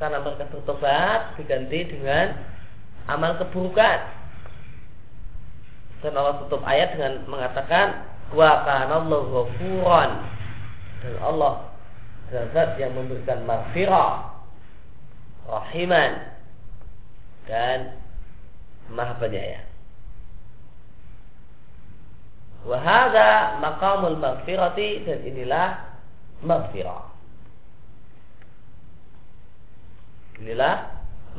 karena 0.00 0.16
mereka 0.24 0.48
bertobat 0.48 1.36
diganti 1.36 1.92
dengan 1.92 2.36
amal 3.08 3.36
keburukan. 3.36 4.00
Dan 6.00 6.16
Allah 6.16 6.40
tutup 6.40 6.64
ayat 6.64 6.96
dengan 6.96 7.28
mengatakan 7.28 8.08
wa 8.32 8.64
kana 8.64 9.04
ghafuran 9.04 10.10
dan 11.04 11.14
Allah 11.20 11.68
zat 12.30 12.78
yang 12.78 12.96
memberikan 12.96 13.44
maghfirah 13.44 14.29
rahiman 15.50 16.12
dan 17.50 17.98
maha 18.94 19.18
penyayang. 19.18 19.66
Wahada 22.62 23.58
maqamul 23.58 24.20
maghfirati 24.20 25.02
dan 25.08 25.18
inilah 25.26 25.68
maghfirah. 26.44 27.08
Inilah 30.44 30.76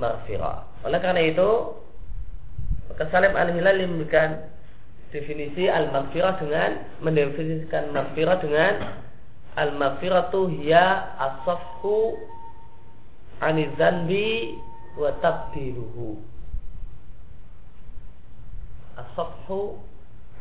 maghfirah. 0.02 0.66
Oleh 0.82 1.00
karena 1.00 1.22
itu, 1.24 1.50
maka 2.90 3.06
Salim 3.14 3.38
Al-Hilal 3.38 3.86
memberikan 3.86 4.50
definisi 5.14 5.70
al-maghfirah 5.70 6.42
dengan 6.42 6.70
mendefinisikan 7.06 7.94
maghfirah 7.94 8.38
dengan 8.42 8.74
al-maghfiratu 9.60 10.48
hiya 10.58 11.16
as-safhu 11.20 12.18
anizanbi 13.42 14.56
wa 14.96 15.10
tabdiluhu 15.20 16.22
as-safhu 18.96 19.82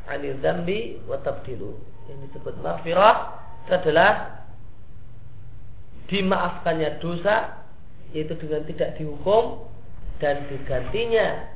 anizanbi 0.07 1.01
wa 1.09 1.17
tabdiluhu 1.25 1.81
yang 2.11 2.19
disebut 2.29 2.55
maghfirah 2.61 3.41
adalah 3.71 4.43
dimaafkannya 6.11 6.99
dosa 6.99 7.63
yaitu 8.11 8.35
dengan 8.43 8.67
tidak 8.67 8.99
dihukum 8.99 9.71
dan 10.19 10.43
digantinya 10.51 11.47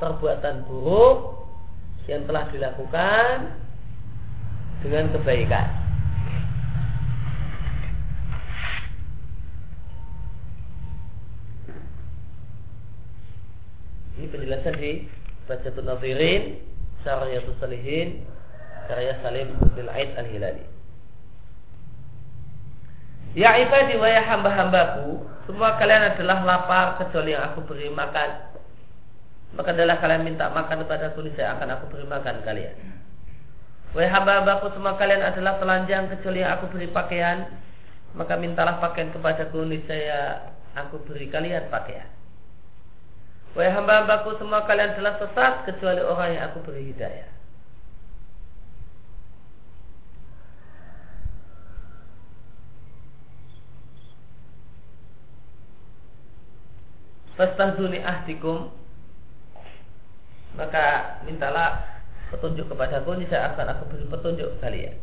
perbuatan 0.00 0.64
buruk 0.64 1.44
yang 2.08 2.24
telah 2.24 2.48
dilakukan 2.48 3.52
dengan 4.80 5.12
kebaikan. 5.12 5.87
Ini 14.18 14.26
penjelasan 14.34 14.74
di 14.82 15.06
Bacatul 15.46 15.86
Nazirin 15.86 16.58
Syariyatul 17.06 17.54
Salihin 17.62 18.26
Karya 18.90 19.14
Salim 19.22 19.54
bin 19.78 19.86
Aid 19.86 20.10
Al-Hilali. 20.18 20.66
Ya 23.38 23.54
ibadi 23.62 23.94
wa 23.94 24.10
ya 24.10 24.26
hamba-hambaku 24.26 25.22
Semua 25.46 25.78
kalian 25.78 26.02
adalah 26.02 26.42
lapar 26.42 26.98
Kecuali 26.98 27.30
yang 27.30 27.46
aku 27.46 27.62
beri 27.62 27.94
makan. 27.94 28.58
Maka 29.54 29.70
adalah 29.70 30.02
kalian 30.02 30.26
minta 30.26 30.50
makan 30.50 30.82
kepada 30.82 31.14
aku 31.14 31.22
Saya 31.38 31.54
akan 31.54 31.78
aku 31.78 31.84
beri 31.94 32.06
makan 32.10 32.42
kalian. 32.42 32.74
Wahai 33.94 34.10
hamba-hambaku 34.10 34.74
semua 34.74 34.98
kalian 34.98 35.22
adalah 35.22 35.62
telanjang 35.62 36.10
Kecuali 36.10 36.42
yang 36.42 36.58
aku 36.58 36.74
beri 36.74 36.90
pakaian. 36.90 37.54
Maka 38.18 38.34
mintalah 38.34 38.82
pakaian 38.82 39.14
kepada 39.14 39.46
aku 39.46 39.62
Saya 39.86 40.50
aku 40.74 41.06
beri 41.06 41.30
kalian 41.30 41.70
pakaian 41.70 42.17
Wahai 43.58 43.74
hamba-hambaku 43.74 44.38
semua 44.38 44.62
kalian 44.70 44.94
telah 44.94 45.18
sesat 45.18 45.66
kecuali 45.66 45.98
orang 45.98 46.30
yang 46.30 46.46
aku 46.46 46.62
beri 46.62 46.94
hidayah. 46.94 47.26
Fastahduni 57.34 57.98
ahdikum 58.02 58.70
Maka 60.58 61.18
mintalah 61.22 62.02
petunjuk 62.34 62.66
kepadaku 62.66 63.14
Niscaya 63.14 63.54
akan 63.54 63.78
aku 63.78 63.82
beri 63.94 64.06
petunjuk 64.10 64.58
kalian 64.58 64.98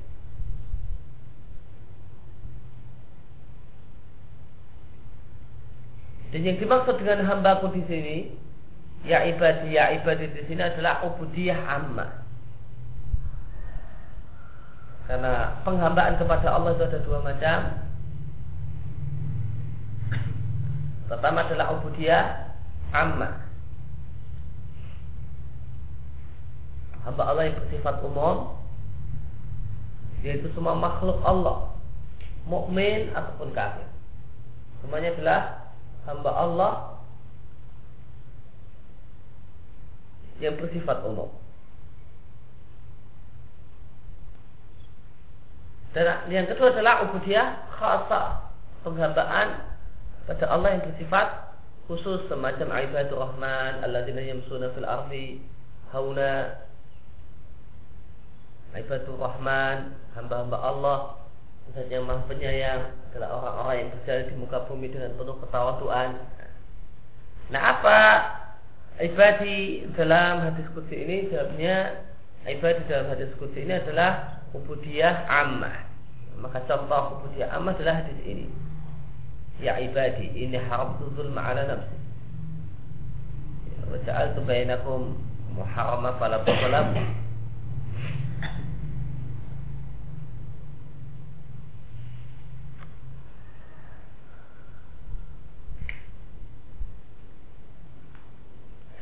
Dan 6.35 6.43
yang 6.43 6.59
dimaksud 6.59 6.99
dengan 6.99 7.23
hambaku 7.23 7.71
di 7.71 7.87
sini, 7.87 8.35
ya 9.05 9.21
ibadi, 9.29 9.77
ya 9.77 9.93
ibadi 9.93 10.25
di 10.33 10.41
sini 10.49 10.65
adalah 10.65 11.05
ubudiyah 11.05 11.61
amma. 11.61 12.25
Karena 15.05 15.61
penghambaan 15.61 16.17
kepada 16.17 16.49
Allah 16.49 16.73
itu 16.73 16.83
ada 16.89 16.99
dua 17.05 17.19
macam. 17.21 17.59
Pertama 21.05 21.45
adalah 21.45 21.77
ubudiyah 21.77 22.25
amma. 22.89 23.45
Hamba 27.05 27.23
Allah 27.29 27.53
yang 27.53 27.57
bersifat 27.61 28.01
umum 28.01 28.57
yaitu 30.25 30.49
semua 30.57 30.73
makhluk 30.73 31.21
Allah, 31.21 31.69
mukmin 32.49 33.13
ataupun 33.13 33.53
kafir. 33.53 33.85
Semuanya 34.81 35.13
adalah 35.13 35.41
hamba 36.09 36.31
Allah 36.33 36.71
yang 40.43 40.59
bersifat 40.59 41.03
umum. 41.07 41.31
Dan 45.95 46.27
yang 46.27 46.43
kedua 46.51 46.75
adalah 46.75 47.07
ubudiyah 47.07 47.71
khasa 47.79 48.51
penghambaan 48.83 49.63
pada 50.27 50.45
Allah 50.51 50.75
yang 50.75 50.83
bersifat 50.91 51.55
khusus 51.87 52.27
semacam 52.27 52.67
ibadah 52.83 53.15
rahman 53.15 53.71
alladzina 53.79 54.19
yamsuna 54.19 54.75
fil 54.75 54.83
ardi 54.83 55.39
hauna 55.95 56.59
ibadah 58.75 59.15
rahman 59.15 59.95
hamba-hamba 60.19 60.57
Allah 60.59 60.99
yang 61.87 62.03
maha 62.03 62.27
penyayang 62.27 62.91
adalah 63.09 63.29
orang-orang 63.39 63.75
yang 63.79 63.89
berjalan 63.95 64.25
di 64.27 64.35
muka 64.35 64.57
bumi 64.67 64.87
dengan 64.91 65.11
penuh 65.15 65.37
ketawaduan 65.39 66.09
nah 67.53 67.61
apa 67.77 67.99
ibadi 69.01 69.83
dalam 69.97 70.45
hadis 70.45 70.67
kudsi 70.71 70.95
ini 70.95 71.27
jawabnya 71.27 72.05
ibadi 72.47 72.79
dalam 72.87 73.11
hadis 73.11 73.31
kudsi 73.41 73.65
ini 73.65 73.75
adalah 73.75 74.39
ubudiyah 74.55 75.27
ammah. 75.27 75.83
Maka 76.39 76.63
contoh 76.69 77.19
ubudiyah 77.19 77.51
ammah 77.51 77.75
adalah 77.75 78.05
hadis 78.05 78.19
ini. 78.23 78.47
Ya 79.59 79.79
ibadi 79.79 80.31
ini 80.35 80.59
haramtu 80.59 81.11
zulma 81.15 81.41
ala 81.51 81.63
nafsi. 81.67 81.97
Wa 83.87 83.97
ja'altu 84.03 84.43
bainakum 84.43 85.15
muharrama 85.55 86.15
fala 86.19 86.43
tazalamu 86.43 87.24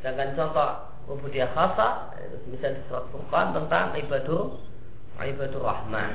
Sedangkan 0.04 0.36
contoh 0.36 0.70
ubudiyah 1.16 1.48
khasa 1.56 2.12
misalnya 2.52 2.84
di 2.84 2.84
surat 2.92 3.08
Furqan 3.08 3.56
tentang 3.56 3.96
ibadah 3.96 4.60
ibadah 5.24 5.62
rahman. 5.64 6.14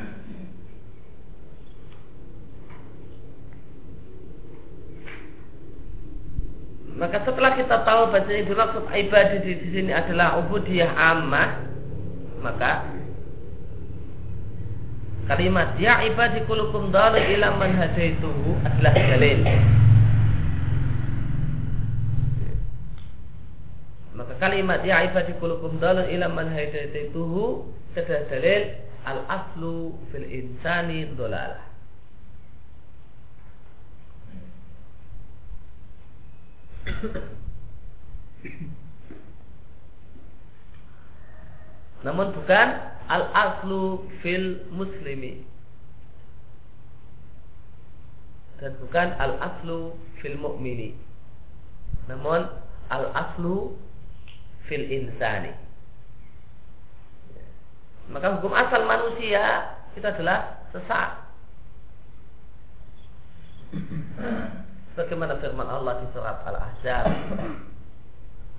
Maka 7.01 7.22
setelah 7.24 7.57
kita 7.57 7.81
tahu 7.87 8.12
bahwa 8.12 8.29
yang 8.29 8.44
dimaksud 8.44 8.85
ibadah 8.92 9.40
di, 9.40 9.53
di 9.57 9.68
sini 9.72 9.92
adalah 9.96 10.37
ubudiyah 10.44 10.92
ammah, 10.92 11.64
maka 12.44 12.92
kalimat 15.33 15.79
ya 15.81 16.05
ibadi 16.05 16.44
kulukum 16.44 16.92
dalil 16.92 17.22
ila 17.22 17.57
man 17.57 17.72
hadaituhu 17.72 18.53
adalah 18.68 18.92
dalil. 18.92 19.38
Maka 24.18 24.28
kalimat 24.38 24.83
ya 24.87 25.05
ibadi 25.07 25.35
kulukum 25.38 25.79
dalun 25.83 26.07
ila 26.11 26.27
man 26.31 26.51
hadaituhu 26.51 27.66
adalah 27.98 28.24
dalil 28.31 28.62
al 29.07 29.20
aslu 29.27 29.94
fil 30.11 30.27
insani 30.27 31.11
dolalah. 31.18 31.66
Namun 42.07 42.31
bukan 42.33 42.68
al 43.11 43.24
aslu 43.35 44.07
fil 44.22 44.62
muslimi 44.70 45.42
dan 48.62 48.74
bukan 48.79 49.09
al 49.18 49.35
aslu 49.42 49.94
fil 50.22 50.38
mu'mini. 50.38 50.94
Namun 52.07 52.46
al 52.90 53.05
aslu 53.14 53.74
fil 54.69 54.87
insani. 54.87 55.51
Maka 58.09 58.39
hukum 58.39 58.53
asal 58.55 58.85
manusia 58.85 59.75
itu 59.97 60.05
adalah 60.05 60.65
sesat. 60.73 61.11
Bagaimana 64.97 65.37
firman 65.43 65.69
Allah 65.69 66.01
di 66.03 66.07
surat 66.17 66.41
Al-Ahzab 66.47 67.05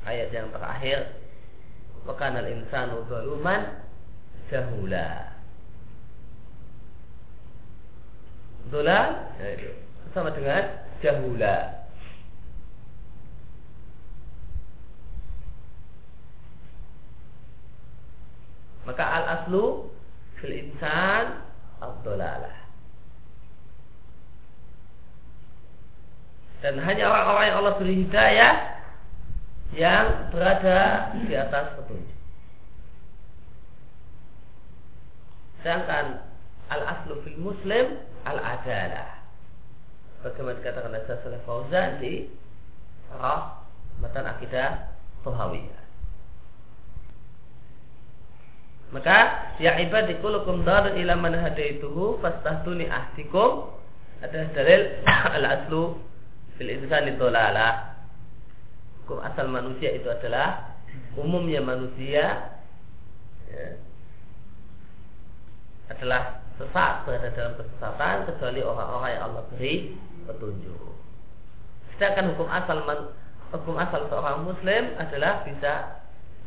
ayat 0.06 0.30
yang 0.30 0.54
terakhir, 0.54 1.18
"Wa 2.06 2.14
kana 2.14 2.46
al-insanu 2.46 3.06
zaluman 3.10 3.82
jahula." 4.54 5.34
Ya 8.70 9.74
sama 10.14 10.30
dengan 10.34 10.64
jahula. 11.02 11.80
Maka 18.86 19.06
al 19.06 19.26
aslu 19.50 19.90
fil 20.38 20.54
insan 20.54 21.42
ad-dalalah. 21.82 22.54
Dan 26.62 26.78
hanya 26.78 27.10
orang-orang 27.10 27.46
yang 27.50 27.58
Allah 27.66 27.76
beri 27.82 27.96
hidayah 28.06 28.54
yang 29.74 30.06
berada 30.30 31.10
di 31.26 31.34
atas 31.34 31.66
petunjuk. 31.82 32.20
Sedangkan 35.66 36.22
al 36.70 36.82
aslu 36.86 37.26
fil 37.26 37.42
muslim 37.42 37.98
al 38.30 38.38
adalah. 38.38 39.18
Bagaimana 40.22 40.62
dikatakan 40.62 40.92
oleh 40.94 41.04
Saleh 41.08 41.42
Fauzan 41.48 41.90
di 42.04 42.28
Rah 43.18 43.66
Matan 44.04 44.28
Akidah 44.28 44.92
Tuhawiyah. 45.24 45.79
Maka 48.90 49.18
ya 49.62 49.78
ibadi 49.78 50.18
kulukum 50.18 50.66
darun 50.66 50.98
ila 50.98 51.14
man 51.14 51.38
hadaituhu 51.38 52.18
fastahtuni 52.26 52.90
ahdikum 52.90 53.70
adalah 54.26 54.50
dalil 54.58 54.82
al 55.38 55.46
aslu 55.46 55.82
fil 56.58 56.70
insani 56.74 57.14
dolala. 57.14 57.94
Hukum 59.06 59.22
asal 59.22 59.46
manusia 59.46 59.94
itu 59.94 60.10
adalah 60.10 60.74
umumnya 61.14 61.62
manusia 61.62 62.50
ya, 63.50 63.66
adalah 65.94 66.42
sesat 66.58 66.94
berada 67.06 67.30
dalam 67.34 67.54
kesesatan 67.58 68.16
kecuali 68.26 68.62
orang-orang 68.66 69.12
yang 69.14 69.24
Allah 69.32 69.44
beri 69.54 69.74
petunjuk. 70.26 70.94
Sedangkan 71.96 72.34
hukum 72.36 72.50
asal 72.50 72.78
man, 72.90 73.14
hukum 73.54 73.76
asal 73.78 74.06
seorang 74.10 74.46
muslim 74.46 74.98
adalah 74.98 75.46
bisa 75.46 75.99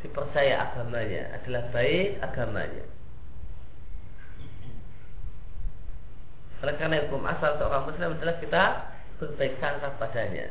dipercaya 0.02 0.70
agamanya 0.70 1.38
adalah 1.38 1.62
baik 1.70 2.18
agamanya. 2.20 2.84
Oleh 6.62 6.74
karena 6.78 7.02
hukum 7.06 7.22
asal 7.26 7.58
seorang 7.58 7.86
muslim 7.90 8.14
adalah 8.18 8.36
kita 8.38 8.64
berbaik 9.18 9.54
sangka 9.58 9.94
padanya. 9.98 10.46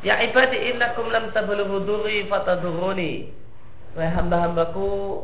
Ya 0.00 0.16
ibadi 0.24 0.72
innakum 0.72 1.12
lam 1.12 1.28
tablughu 1.36 1.84
durri 1.84 2.24
fataduruni. 2.24 3.36
Wahai 3.96 4.14
hamba-hambaku, 4.16 5.18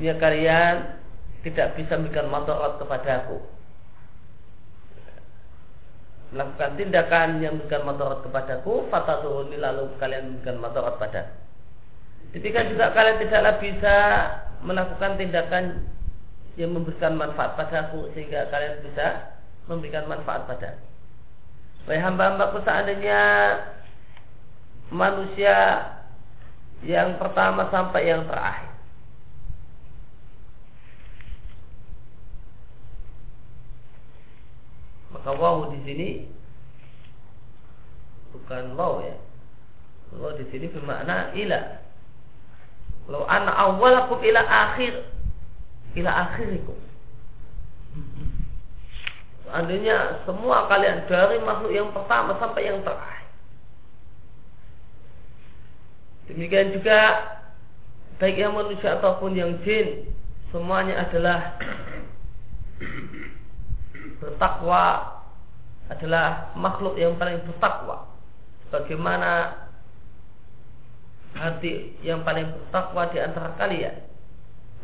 ya 0.00 0.16
kalian 0.16 0.94
tidak 1.44 1.74
bisa 1.74 1.98
memberikan 1.98 2.30
madarat 2.30 2.78
kepadaku 2.80 3.55
melakukan 6.36 6.76
tindakan 6.76 7.40
yang 7.40 7.56
memberikan 7.56 7.88
madarat 7.88 8.20
kepadaku, 8.20 8.84
fatatuhuni 8.92 9.56
lalu 9.56 9.88
kalian 9.96 10.36
memberikan 10.36 10.60
madarat 10.60 10.94
pada. 11.00 11.32
Ketika 12.36 12.68
juga 12.68 12.92
kalian 12.92 13.16
tidaklah 13.24 13.54
bisa 13.56 13.96
melakukan 14.60 15.16
tindakan 15.16 15.64
yang 16.60 16.76
memberikan 16.76 17.16
manfaat 17.16 17.56
padaku 17.56 18.12
sehingga 18.12 18.52
kalian 18.52 18.84
bisa 18.84 19.32
memberikan 19.64 20.04
manfaat 20.04 20.44
pada. 20.44 20.76
Wahai 21.88 22.04
hamba-hambaku 22.04 22.60
seandainya 22.68 23.22
manusia 24.92 25.56
yang 26.84 27.16
pertama 27.16 27.72
sampai 27.72 28.12
yang 28.12 28.28
terakhir 28.28 28.75
Maka 35.26 35.42
wawu 35.42 35.74
di 35.74 35.82
sini 35.82 36.08
bukan 38.30 38.78
waw 38.78 39.02
ya. 39.02 39.18
Waw 40.22 40.38
di 40.38 40.46
sini 40.54 40.70
bermakna 40.70 41.34
ila. 41.34 41.82
Kalau 43.10 43.26
ana 43.26 43.50
awalakum 43.58 44.22
ila 44.22 44.38
akhir 44.46 45.02
ila 45.98 46.10
akhirikum. 46.30 46.78
Seandainya 49.50 50.22
semua 50.30 50.70
kalian 50.70 51.10
dari 51.10 51.42
makhluk 51.42 51.74
yang 51.74 51.90
pertama 51.90 52.38
sampai 52.38 52.70
yang 52.70 52.78
terakhir. 52.86 53.26
Demikian 56.30 56.70
juga 56.70 56.98
baik 58.22 58.38
yang 58.38 58.54
manusia 58.54 58.94
ataupun 59.02 59.34
yang 59.34 59.58
jin 59.66 60.06
semuanya 60.54 61.02
adalah 61.02 61.58
bertakwa 64.22 65.15
adalah 65.86 66.50
makhluk 66.58 66.98
yang 66.98 67.14
paling 67.14 67.38
bertakwa. 67.46 68.10
Bagaimana 68.74 69.54
hati 71.36 71.94
yang 72.00 72.24
paling 72.24 72.48
bertakwa 72.48 73.12
di 73.12 73.18
antara 73.20 73.52
kalian 73.60 73.96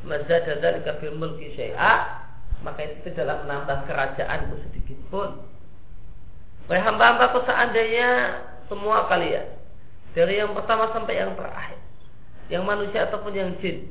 mazada 0.05 0.61
dzalika 0.61 1.01
fil 1.01 1.17
mulki 1.17 1.55
syai'a 1.57 2.23
maka 2.63 2.87
itu 2.87 3.11
tidaklah 3.11 3.43
menambah 3.43 3.79
kerajaanku 3.89 4.55
sedikit 4.69 4.99
pun 5.11 5.31
Wahai 6.71 6.79
hamba-hambaku 6.79 7.43
seandainya 7.43 8.39
semua 8.71 9.11
kalian 9.11 9.47
dari 10.15 10.39
yang 10.39 10.55
pertama 10.55 10.93
sampai 10.95 11.19
yang 11.19 11.35
terakhir 11.35 11.81
yang 12.53 12.63
manusia 12.63 13.09
ataupun 13.09 13.35
yang 13.35 13.51
jin 13.59 13.91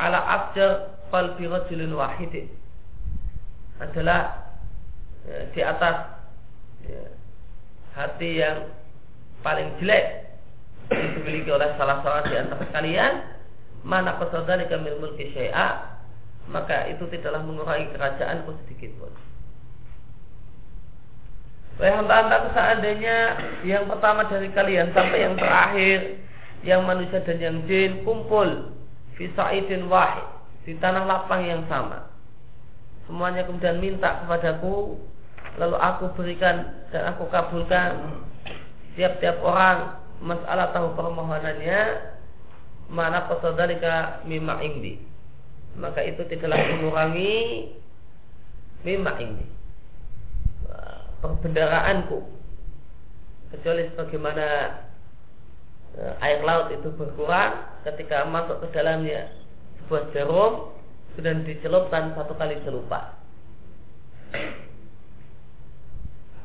ala 0.00 0.18
afjar 0.18 0.96
qalbi 1.12 1.46
rajulin 1.46 1.94
wahidin 1.94 2.50
adalah 3.78 4.50
ya, 5.28 5.38
di 5.54 5.60
atas 5.62 6.19
hati 7.96 8.42
yang 8.42 8.70
paling 9.40 9.72
jelek 9.80 10.36
dimiliki 10.90 11.50
oleh 11.50 11.70
salah 11.78 12.02
seorang 12.02 12.26
di 12.28 12.36
antara 12.36 12.64
kalian 12.74 13.12
mana 13.86 14.18
kesadari 14.20 14.68
kami 14.68 14.90
mulki 15.00 15.32
syai'a 15.32 16.00
maka 16.50 16.90
itu 16.90 17.06
tidaklah 17.08 17.46
mengurangi 17.46 17.94
kerajaanku 17.94 18.50
sedikit 18.64 18.90
pun. 18.98 19.12
Wahai 21.78 21.96
hamba-hambaku 21.96 22.48
seandainya 22.52 23.16
yang 23.64 23.88
pertama 23.88 24.28
dari 24.28 24.52
kalian 24.52 24.92
sampai 24.92 25.18
yang 25.24 25.34
terakhir 25.38 25.98
yang 26.60 26.84
manusia 26.84 27.24
dan 27.24 27.40
yang 27.40 27.56
jin 27.64 28.04
kumpul 28.04 28.76
fisaidin 29.16 29.88
wahid 29.88 30.26
di 30.68 30.76
tanah 30.76 31.08
lapang 31.08 31.40
yang 31.40 31.64
sama. 31.72 32.04
Semuanya 33.08 33.48
kemudian 33.48 33.80
minta 33.80 34.20
kepadaku 34.22 35.00
lalu 35.58 35.76
aku 35.80 36.04
berikan 36.14 36.86
dan 36.94 37.14
aku 37.14 37.26
kabulkan 37.32 38.22
tiap-tiap 38.94 39.40
orang 39.42 39.98
masalah 40.20 40.70
tahu 40.70 40.92
permohonannya 40.94 41.80
mana 42.90 43.26
qasadalika 43.30 44.22
mimma 44.26 44.60
indi. 44.60 45.00
Maka 45.78 46.02
itu 46.02 46.26
tidaklah 46.26 46.58
mengurangi 46.76 47.70
mimma 48.82 49.12
indi. 49.22 49.46
Perbendaraanku 51.20 52.24
kecuali 53.52 53.82
sebagaimana 53.92 54.46
eh, 55.98 56.24
air 56.24 56.40
laut 56.46 56.72
itu 56.72 56.88
berkurang 56.96 57.60
ketika 57.84 58.24
masuk 58.24 58.62
ke 58.64 58.66
dalamnya 58.72 59.28
sebuah 59.84 60.08
jarum 60.16 60.52
dan 61.20 61.44
dicelupkan 61.44 62.16
satu 62.16 62.32
kali 62.38 62.56
celupan 62.64 63.20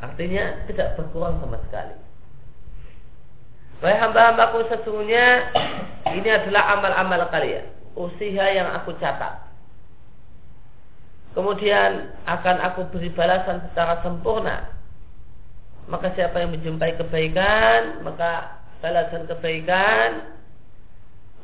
artinya 0.06 0.66
tidak 0.70 0.94
berkurang 1.00 1.42
sama 1.42 1.58
sekali 1.70 1.96
Wahai 3.84 4.00
hamba-hambaku 4.00 4.72
sesungguhnya 4.72 5.52
ini 6.16 6.30
adalah 6.32 6.80
amal-amal 6.80 7.28
kalian 7.28 7.68
usia 7.98 8.46
yang 8.56 8.72
aku 8.72 8.96
catat 9.02 9.46
kemudian 11.36 12.16
akan 12.24 12.58
aku 12.64 12.88
beri 12.96 13.12
balasan 13.12 13.60
secara 13.70 14.00
sempurna. 14.02 14.72
Maka 15.86 16.16
siapa 16.18 16.42
yang 16.42 16.56
menjumpai 16.56 16.98
kebaikan, 16.98 18.02
maka 18.02 18.64
balasan 18.82 19.30
kebaikan, 19.30 20.34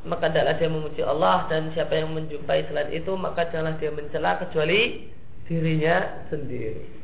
maka 0.02 0.26
adalah 0.26 0.58
dia 0.58 0.66
memuji 0.66 0.98
Allah 1.06 1.46
dan 1.46 1.70
siapa 1.76 1.94
yang 1.94 2.10
menjumpai 2.10 2.66
selain 2.66 2.90
itu 2.90 3.14
maka 3.14 3.46
janganlah 3.54 3.78
dia 3.78 3.94
mencela 3.94 4.42
kecuali 4.42 5.06
dirinya 5.46 6.26
sendiri. 6.26 7.01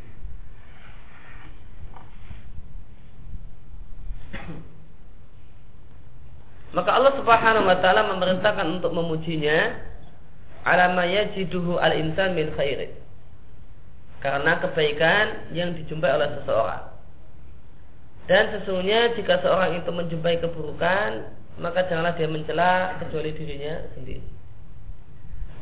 Maka 6.77 6.91
Allah 6.93 7.12
Subhanahu 7.17 7.64
wa 7.64 7.79
taala 7.81 8.12
memerintahkan 8.12 8.67
untuk 8.81 8.93
memujinya 8.93 9.73
alamaya 10.69 11.33
jiduhu 11.33 11.81
al-insan 11.81 12.37
min 12.37 12.53
khairin. 12.53 12.93
Karena 14.21 14.59
kebaikan 14.61 15.55
yang 15.55 15.73
dijumpai 15.79 16.11
oleh 16.12 16.29
seseorang. 16.43 16.85
Dan 18.29 18.53
sesungguhnya 18.53 19.17
jika 19.17 19.41
seorang 19.41 19.81
itu 19.81 19.88
menjumpai 19.88 20.43
keburukan, 20.45 21.33
maka 21.57 21.88
janganlah 21.88 22.12
dia 22.19 22.29
mencela 22.29 23.01
kecuali 23.01 23.33
dirinya 23.33 23.88
sendiri. 23.97 24.21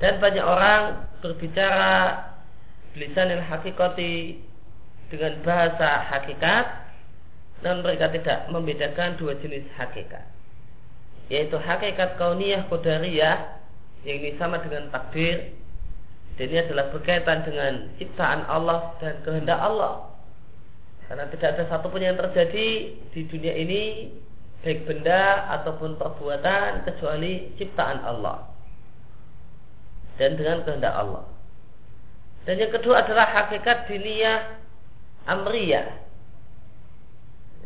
Dan 0.03 0.19
banyak 0.19 0.43
orang 0.45 1.07
berbicara 1.23 2.21
lisanil 2.99 3.45
hakikati 3.45 4.43
dengan 5.13 5.39
bahasa 5.47 6.03
hakikat 6.11 6.86
dan 7.65 7.81
mereka 7.81 8.13
tidak 8.13 8.49
membedakan 8.53 9.17
dua 9.17 9.37
jenis 9.41 9.65
hakikat. 9.77 10.25
Yaitu 11.33 11.57
hakikat 11.57 12.21
kauniyah 12.21 12.69
kodariyah 12.69 13.59
yang 14.07 14.19
ini 14.23 14.39
sama 14.39 14.63
dengan 14.63 14.93
takdir. 14.93 15.57
Dan 16.37 16.53
ini 16.53 16.61
adalah 16.69 16.93
berkaitan 16.93 17.49
dengan 17.49 17.89
ciptaan 17.97 18.45
Allah 18.45 18.93
dan 19.01 19.25
kehendak 19.25 19.57
Allah. 19.57 20.13
Karena 21.09 21.25
tidak 21.33 21.57
ada 21.57 21.65
satupun 21.73 22.05
yang 22.05 22.19
terjadi 22.19 22.93
di 22.93 23.21
dunia 23.25 23.55
ini 23.57 24.13
baik 24.67 24.85
benda 24.85 25.47
ataupun 25.55 25.95
perbuatan 25.97 26.83
kecuali 26.85 27.55
ciptaan 27.55 28.03
Allah 28.03 28.51
dan 30.19 30.35
dengan 30.35 30.65
kehendak 30.65 30.95
Allah. 30.97 31.25
Dan 32.49 32.59
yang 32.59 32.73
kedua 32.73 33.07
adalah 33.07 33.27
hakikat 33.31 33.87
diniyah 33.91 34.59
amriyah 35.27 35.87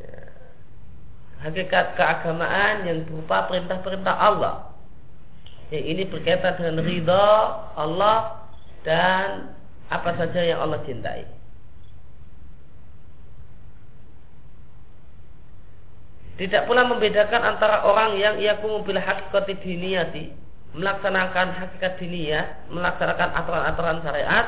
ya. 0.01 0.21
Hakikat 1.41 1.97
keagamaan 1.97 2.85
yang 2.85 3.05
berupa 3.09 3.49
perintah-perintah 3.49 4.15
Allah 4.17 4.77
yang 5.73 5.85
ini 5.87 6.03
berkaitan 6.09 6.59
dengan 6.59 6.85
ridha 6.85 7.29
Allah 7.79 8.45
dan 8.85 9.55
apa 9.89 10.11
saja 10.19 10.41
yang 10.43 10.61
Allah 10.63 10.83
cintai. 10.87 11.27
Tidak 16.41 16.65
pula 16.65 16.89
membedakan 16.89 17.43
antara 17.45 17.85
orang 17.85 18.17
yang 18.17 18.41
ia 18.41 18.57
mobil 18.65 18.97
hakikat 18.97 19.45
diniyati 19.61 20.41
melaksanakan 20.75 21.51
hakikat 21.59 21.99
diniyah, 21.99 22.71
melaksanakan 22.71 23.35
aturan-aturan 23.35 23.99
syariat 24.07 24.47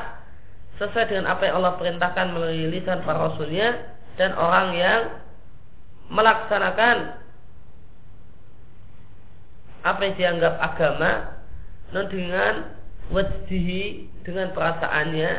sesuai 0.79 1.11
dengan 1.11 1.29
apa 1.29 1.45
yang 1.45 1.55
Allah 1.61 1.75
perintahkan 1.75 2.27
melalui 2.33 2.71
lisan 2.71 3.03
para 3.03 3.29
rasulnya 3.29 3.93
dan 4.15 4.33
orang 4.39 4.67
yang 4.73 4.99
melaksanakan 6.11 6.97
apa 9.83 9.99
yang 10.07 10.15
dianggap 10.15 10.53
agama 10.63 11.11
non 11.91 12.07
dengan 12.07 12.53
wajdihi 13.11 14.07
dengan 14.23 14.55
perasaannya 14.55 15.31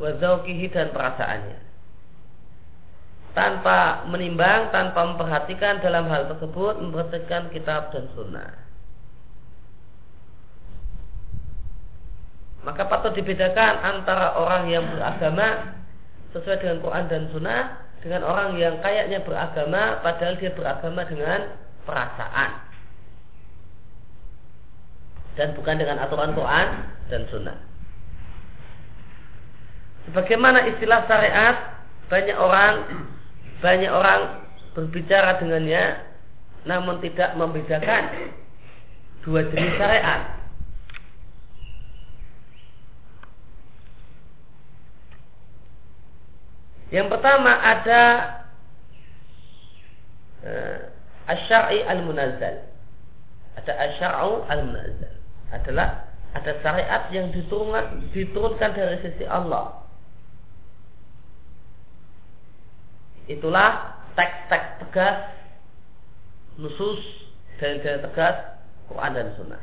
wazaukihi 0.00 0.66
dan 0.72 0.88
perasaannya. 0.90 1.58
Tanpa 3.36 4.08
menimbang 4.08 4.72
tanpa 4.74 5.14
memperhatikan 5.14 5.78
dalam 5.84 6.08
hal 6.10 6.26
tersebut 6.32 6.80
memperhatikan 6.80 7.52
kitab 7.52 7.92
dan 7.94 8.08
sunnah. 8.16 8.68
Maka 12.66 12.90
patut 12.90 13.14
dibedakan 13.14 13.80
antara 13.80 14.34
orang 14.34 14.66
yang 14.66 14.84
beragama 14.90 15.78
sesuai 16.34 16.58
dengan 16.60 16.78
Quran 16.82 17.04
dan 17.08 17.22
Sunnah 17.32 17.62
dengan 18.02 18.22
orang 18.22 18.54
yang 18.56 18.78
kayaknya 18.78 19.22
beragama 19.26 19.98
padahal 20.06 20.38
dia 20.38 20.54
beragama 20.54 21.02
dengan 21.06 21.58
perasaan 21.82 22.50
dan 25.38 25.54
bukan 25.54 25.76
dengan 25.78 26.02
aturan 26.02 26.34
Quran 26.34 26.68
dan 27.10 27.22
Sunnah. 27.30 27.58
Sebagaimana 30.10 30.66
istilah 30.66 31.06
syariat 31.06 31.56
banyak 32.10 32.38
orang 32.38 32.74
banyak 33.62 33.92
orang 33.92 34.20
berbicara 34.74 35.38
dengannya 35.42 36.06
namun 36.66 36.98
tidak 37.02 37.34
membedakan 37.38 38.02
dua 39.22 39.46
jenis 39.50 39.74
syariat. 39.78 40.37
Yang 46.88 47.06
pertama 47.12 47.52
ada 47.52 48.02
uh, 50.40 50.78
asyari 51.28 51.84
al-munazzal. 51.84 52.64
Ada 53.60 53.72
asyara'u 53.92 54.48
al-munazzal 54.48 55.14
adalah 55.52 56.08
ada 56.32 56.52
syariat 56.64 57.08
yang 57.12 57.28
diturunkan, 57.32 58.12
diturunkan 58.12 58.70
dari 58.72 58.96
sisi 59.04 59.24
Allah. 59.28 59.84
Itulah 63.28 64.00
teks-teks 64.16 64.80
tegas, 64.80 65.18
nusus, 66.56 67.00
dalil-dalil 67.60 68.00
tegas, 68.08 68.36
Quran 68.88 69.12
dan 69.12 69.28
Sunnah. 69.36 69.62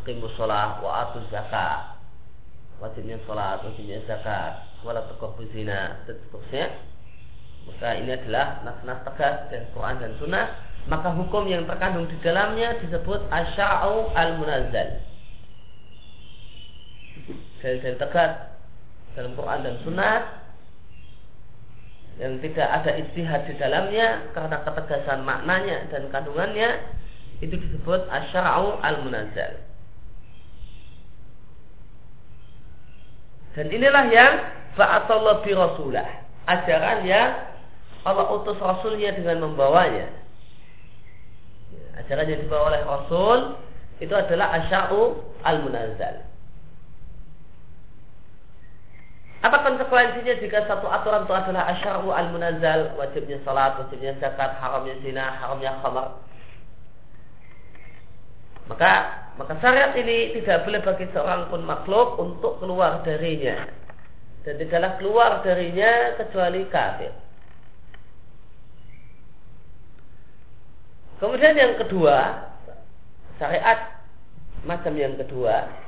Aqimus 0.00 0.32
sholat 0.36 0.80
wa 0.80 0.90
atu 1.04 1.20
zakat 1.28 1.93
Wajibnya 2.82 3.18
sholat, 3.24 3.62
wajibnya 3.62 4.02
zakat. 4.08 4.66
Wala 4.82 5.06
tukoh 5.08 5.38
zina 5.54 6.04
Dan 6.04 6.18
seterusnya. 6.26 6.66
Maka 7.64 7.96
ini 7.96 8.12
adalah 8.12 8.60
nas-nas 8.60 9.00
tegas 9.08 9.48
dan 9.48 9.62
Quran 9.72 9.96
dan 9.96 10.12
Sunnah. 10.20 10.46
Maka 10.84 11.16
hukum 11.16 11.48
yang 11.48 11.64
terkandung 11.64 12.04
di 12.04 12.16
dalamnya 12.20 12.76
disebut 12.84 13.24
asya'u 13.32 14.12
al-munazzal. 14.12 15.00
Dalil-dalil 17.64 17.96
tegas 17.96 18.32
dalam 19.16 19.32
Quran 19.32 19.60
dan 19.64 19.76
Sunnah 19.80 20.44
yang 22.20 22.38
tidak 22.44 22.68
ada 22.68 22.92
istihad 23.00 23.48
di 23.48 23.54
dalamnya 23.58 24.28
karena 24.36 24.60
ketegasan 24.62 25.26
maknanya 25.26 25.88
dan 25.90 26.12
kandungannya 26.14 26.84
itu 27.42 27.58
disebut 27.58 28.06
asya'u 28.06 28.78
al-munazzal 28.84 29.73
dan 33.54 33.66
inilah 33.70 34.04
yang 34.10 34.32
ba'atallah 34.74 35.46
bi 35.46 35.54
rasulah 35.54 36.08
ajaran 36.50 37.08
yang 37.08 37.30
Allah 38.04 38.28
utus 38.36 38.60
Rasulnya 38.60 39.16
dengan 39.16 39.48
membawanya. 39.48 40.12
Ajaran 42.04 42.28
yang 42.28 42.40
dibawa 42.44 42.74
oleh 42.74 42.82
Rasul 42.84 43.38
itu 44.02 44.12
adalah 44.12 44.52
asya'u 44.60 45.24
al-munazzal. 45.40 46.28
Apa 49.44 49.60
konsekuensinya 49.60 50.40
jika 50.40 50.68
satu 50.68 50.88
aturan 50.88 51.24
itu 51.24 51.32
adalah 51.32 51.64
asya'u 51.76 52.08
al-munazzal, 52.12 52.92
wajibnya 53.00 53.40
salat, 53.40 53.80
wajibnya 53.80 54.16
zakat, 54.20 54.52
haramnya 54.60 55.00
zina, 55.00 55.40
haramnya 55.40 55.72
khamar? 55.80 56.20
Maka 58.68 58.92
maka 59.34 59.58
syariat 59.58 59.90
ini 59.98 60.38
tidak 60.38 60.62
boleh 60.62 60.80
bagi 60.82 61.06
seorang 61.10 61.50
pun 61.50 61.66
makhluk 61.66 62.20
untuk 62.22 62.62
keluar 62.62 63.02
darinya. 63.02 63.66
Dan 64.46 64.60
tidaklah 64.60 64.92
keluar 65.00 65.30
darinya 65.42 66.14
kecuali 66.20 66.62
kafir. 66.70 67.10
Kemudian 71.18 71.56
yang 71.56 71.74
kedua, 71.80 72.46
syariat 73.40 74.04
macam 74.62 74.92
yang 74.94 75.16
kedua 75.16 75.84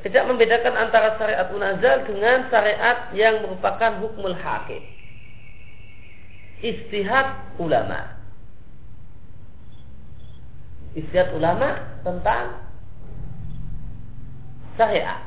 tidak 0.00 0.24
membedakan 0.28 0.74
antara 0.76 1.16
syariat 1.20 1.48
munazal 1.52 1.96
dengan 2.08 2.48
syariat 2.48 2.98
yang 3.12 3.44
merupakan 3.44 4.00
hukmul 4.00 4.36
hakim. 4.36 4.80
Istihad 6.60 7.56
ulama. 7.56 8.19
Istihad 10.90 11.30
ulama 11.38 11.78
tentang 12.02 12.58
syariat. 14.74 15.22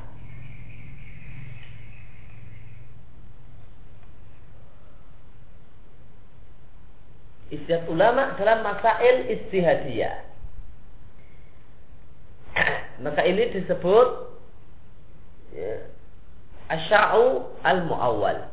Istihad 7.47 7.87
ulama 7.87 8.35
dalam 8.35 8.59
masail 8.65 9.29
istihadiyah. 9.29 10.25
Maka 13.03 13.21
ini 13.23 13.51
disebut 13.55 14.07
ya, 15.53 15.85
asya'u 16.71 17.45
al-mu'awwal. 17.63 18.51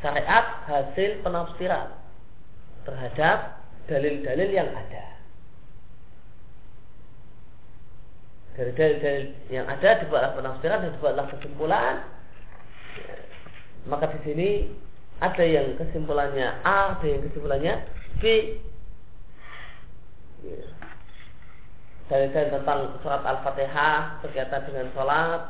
Syariat 0.00 0.46
hasil 0.68 1.20
penafsiran 1.20 1.90
terhadap 2.84 3.53
dalil-dalil 3.90 4.50
yang 4.50 4.70
ada. 4.72 5.04
Dari 8.54 8.70
dalil-dalil 8.70 9.24
yang 9.50 9.66
ada 9.66 9.88
dibuatlah 9.98 10.32
penafsiran 10.38 10.82
dan 10.86 10.90
dibuatlah 10.94 11.26
kesimpulan. 11.34 11.94
Maka 13.84 14.14
di 14.16 14.20
sini 14.24 14.50
ada 15.20 15.44
yang 15.44 15.76
kesimpulannya 15.76 16.64
A, 16.64 16.96
ada 16.96 17.06
yang 17.06 17.22
kesimpulannya 17.28 17.74
B. 18.22 18.24
Saya 22.04 22.28
tentang 22.28 23.00
surat 23.00 23.24
Al-Fatihah 23.24 24.20
berkaitan 24.20 24.60
dengan 24.68 24.86
sholat 24.92 25.40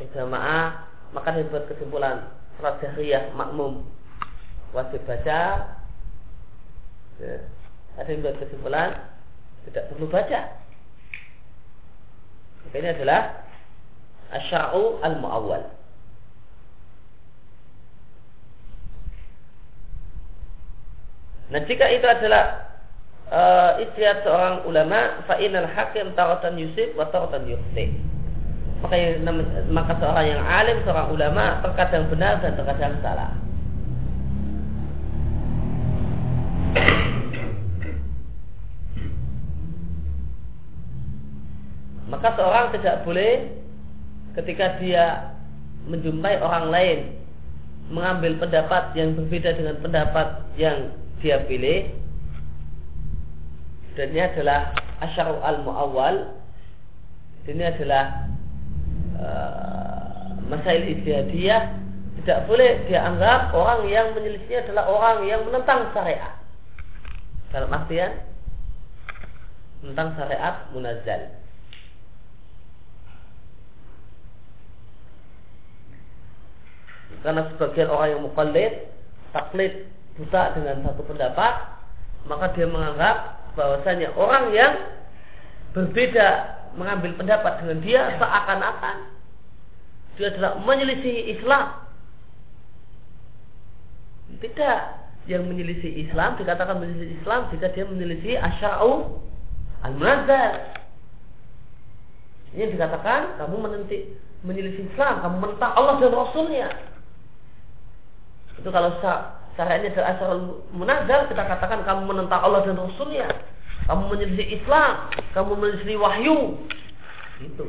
berjamaah, 0.00 0.88
maka 1.12 1.36
dibuat 1.36 1.68
kesimpulan 1.68 2.24
surat 2.56 2.80
jahriyah 2.80 3.36
makmum 3.36 3.84
wajib 4.72 5.04
baca. 5.04 5.40
Ya. 7.20 7.36
Ada 7.98 8.08
yang 8.12 8.22
buat 8.22 8.36
kesimpulan 8.38 8.90
tidak 9.66 9.84
perlu 9.90 10.06
baca. 10.06 10.40
Ini 12.70 12.88
adalah 12.94 13.50
asya'u 14.30 15.02
al-mu'awwal. 15.02 15.64
Nah 21.50 21.60
jika 21.66 21.90
itu 21.90 22.06
adalah 22.06 22.70
uh, 23.26 23.82
istiad 23.82 24.22
seorang 24.22 24.62
ulama, 24.70 25.26
fa'inal 25.26 25.66
hakim 25.66 26.14
taratan 26.14 26.54
yusif 26.62 26.94
wa 26.94 27.10
taratan 27.10 27.50
yukhti. 27.50 27.90
Maka, 28.80 28.96
maka 29.68 29.92
seorang 29.98 30.26
yang 30.30 30.42
alim, 30.46 30.78
seorang 30.86 31.10
ulama 31.10 31.58
terkadang 31.60 32.06
benar 32.06 32.38
dan 32.38 32.54
terkadang 32.54 32.96
salah. 33.02 33.34
Maka 42.20 42.36
seorang 42.36 42.68
tidak 42.76 43.00
boleh 43.08 43.48
ketika 44.36 44.76
dia 44.76 45.32
menjumpai 45.88 46.36
orang 46.44 46.68
lain 46.68 46.98
mengambil 47.88 48.36
pendapat 48.44 48.92
yang 48.92 49.16
berbeda 49.16 49.56
dengan 49.56 49.80
pendapat 49.80 50.44
yang 50.60 50.92
dia 51.24 51.40
pilih 51.48 51.88
dan 53.96 54.12
ini 54.12 54.20
adalah 54.20 54.76
asyaru 55.00 55.40
al 55.40 55.64
muawwal 55.64 56.36
ini 57.48 57.64
adalah 57.64 58.28
uh, 59.16 60.36
masail 60.44 60.92
istihadiyah 60.92 61.72
tidak 62.20 62.44
boleh 62.44 62.84
dianggap 62.84 63.48
orang 63.56 63.88
yang 63.88 64.12
menyelisihnya 64.12 64.68
adalah 64.68 64.84
orang 64.92 65.18
yang 65.24 65.40
menentang 65.48 65.88
syariat. 65.96 66.36
Dalam 67.48 67.72
artian 67.72 68.12
tentang 69.80 70.12
syariat 70.20 70.68
munazal 70.76 71.39
karena 77.20 77.48
sebagian 77.54 77.88
orang 77.92 78.08
yang 78.16 78.22
mukallid 78.24 78.72
taklid 79.30 79.88
buta 80.16 80.56
dengan 80.56 80.84
satu 80.84 81.02
pendapat, 81.06 81.52
maka 82.28 82.52
dia 82.56 82.66
menganggap 82.68 83.16
bahwasanya 83.54 84.12
orang 84.16 84.52
yang 84.52 84.72
berbeda 85.72 86.58
mengambil 86.74 87.14
pendapat 87.18 87.62
dengan 87.62 87.78
dia 87.82 88.00
seakan-akan 88.18 89.20
dia 90.20 90.36
adalah 90.36 90.60
menyelisih 90.60 91.32
Islam. 91.32 91.80
Tidak, 94.36 94.80
yang 95.32 95.48
menyelisih 95.48 96.06
Islam 96.08 96.36
dikatakan 96.36 96.76
menyelisih 96.76 97.16
Islam 97.24 97.48
jika 97.48 97.72
dia 97.72 97.88
menyelisih 97.88 98.36
asya'u 98.36 99.20
al-munazal. 99.80 100.76
Ini 102.52 102.68
dikatakan 102.76 103.40
kamu 103.40 103.56
menenti 103.64 104.12
menyelisih 104.44 104.92
Islam, 104.92 105.24
kamu 105.24 105.36
mentang 105.40 105.72
Allah 105.72 106.04
dan 106.04 106.12
Rasulnya. 106.12 106.68
Itu 108.60 108.68
kalau 108.68 109.00
Caranya 109.60 109.92
adalah 109.92 110.08
asal 110.16 110.30
munazal 110.72 111.28
kita 111.28 111.42
katakan 111.44 111.84
kamu 111.84 112.08
menentang 112.08 112.40
Allah 112.40 112.64
dan 112.64 112.80
Rasulnya. 112.80 113.28
Kamu 113.84 114.08
menyelisih 114.08 114.62
Islam, 114.62 115.10
kamu 115.36 115.52
menyelisih 115.52 116.00
wahyu. 116.00 116.36
Itu. 117.44 117.68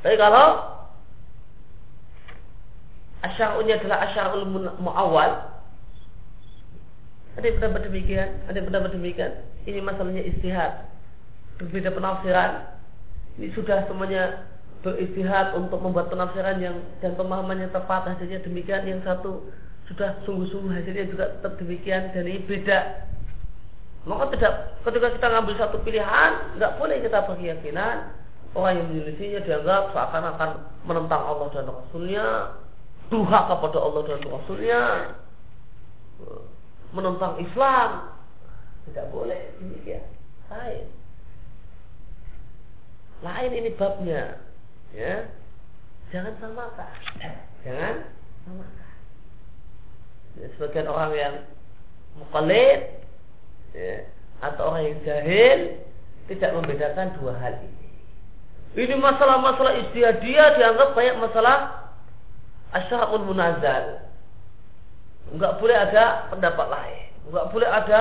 Tapi 0.00 0.16
kalau 0.16 0.78
asyarulnya 3.20 3.76
adalah 3.82 3.98
asyarul 4.08 4.48
muawal, 4.80 5.52
ada 7.36 7.44
yang 7.44 7.56
pendapat 7.60 7.82
demikian, 7.90 8.28
ada 8.48 8.56
yang 8.56 8.68
pendapat 8.72 8.90
demikian. 8.96 9.32
Ini 9.68 9.84
masalahnya 9.84 10.24
istihad. 10.32 10.88
Berbeda 11.60 11.92
penafsiran. 11.92 12.72
Ini 13.36 13.52
sudah 13.52 13.84
semuanya 13.84 14.48
beristihad 14.80 15.52
untuk 15.60 15.76
membuat 15.84 16.08
penafsiran 16.08 16.56
yang 16.56 16.80
dan 17.04 17.12
pemahamannya 17.20 17.68
tepat 17.68 18.08
hasilnya 18.08 18.40
demikian 18.40 18.88
yang 18.88 19.04
satu 19.04 19.44
sudah 19.90 20.22
sungguh-sungguh 20.22 20.70
hasilnya 20.70 21.10
juga 21.10 21.34
tetap 21.34 21.58
demikian 21.58 22.14
dan 22.14 22.24
ini 22.30 22.46
beda. 22.46 23.10
Maka 24.06 24.30
tidak 24.32 24.80
ketika 24.86 25.08
kita 25.18 25.26
ngambil 25.28 25.54
satu 25.58 25.76
pilihan 25.82 26.56
nggak 26.56 26.78
boleh 26.78 26.96
kita 27.02 27.26
berkeyakinan 27.26 27.96
orang 28.54 28.72
yang 28.78 28.86
menyelisihinya 28.88 29.40
dianggap 29.44 29.90
seakan-akan 29.92 30.50
menentang 30.86 31.22
Allah 31.26 31.46
dan 31.52 31.66
Rasulnya 31.68 32.26
duha 33.10 33.40
kepada 33.50 33.78
Allah 33.82 34.02
dan 34.06 34.20
Rasulnya 34.24 34.80
menentang 36.94 37.34
Islam. 37.42 37.90
Tidak 38.88 39.06
boleh 39.10 39.58
demikian. 39.58 40.06
Lain. 40.48 40.86
Lain 43.20 43.50
ini 43.52 43.70
babnya 43.74 44.38
ya. 44.94 45.26
Jangan 46.14 46.34
samakan. 46.38 46.94
Jangan 47.62 47.96
Ya, 50.38 50.46
sebagian 50.54 50.86
orang 50.86 51.12
yang 51.16 51.34
mukallid 52.14 52.80
ya, 53.74 54.06
atau 54.44 54.70
orang 54.70 54.94
yang 54.94 54.98
jahil 55.02 55.58
tidak 56.30 56.50
membedakan 56.54 57.10
dua 57.18 57.34
hal 57.42 57.54
ini. 57.58 57.90
Ini 58.78 58.94
masalah-masalah 59.02 59.82
istihadiyah 59.88 60.54
dianggap 60.54 60.94
banyak 60.94 61.16
masalah 61.18 61.58
asyarul 62.70 63.26
munazal. 63.26 64.06
Enggak 65.34 65.58
boleh 65.58 65.74
ada 65.74 66.30
pendapat 66.30 66.66
lain. 66.70 67.06
Enggak 67.26 67.46
boleh 67.50 67.66
ada 67.66 68.00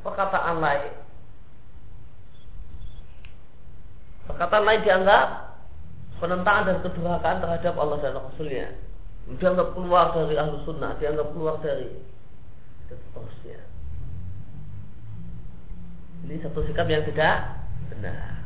perkataan 0.00 0.56
lain. 0.60 0.92
Perkataan 4.28 4.64
lain 4.64 4.80
dianggap 4.84 5.26
penentangan 6.20 6.64
dan 6.68 6.76
kedurhakaan 6.84 7.38
terhadap 7.40 7.74
Allah 7.76 7.98
dan 8.00 8.12
Rasulnya. 8.16 8.68
Dianggap 9.28 9.76
keluar 9.76 10.16
dari 10.16 10.34
ahlu 10.40 10.62
sunnah, 10.64 10.96
dianggap 10.96 11.32
keluar 11.34 11.60
dari 11.60 11.90
seterusnya. 12.88 13.60
Ini 16.26 16.34
satu 16.44 16.60
sikap 16.66 16.86
yang 16.90 17.04
tidak 17.06 17.36
benar. 17.90 18.40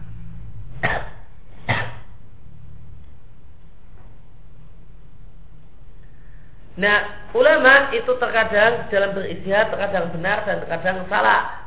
Nah, 6.75 7.31
ulama 7.31 7.95
itu 7.95 8.11
terkadang 8.19 8.91
dalam 8.91 9.15
beristihad 9.15 9.71
terkadang 9.71 10.11
benar 10.11 10.43
dan 10.43 10.59
terkadang 10.67 11.07
salah. 11.07 11.65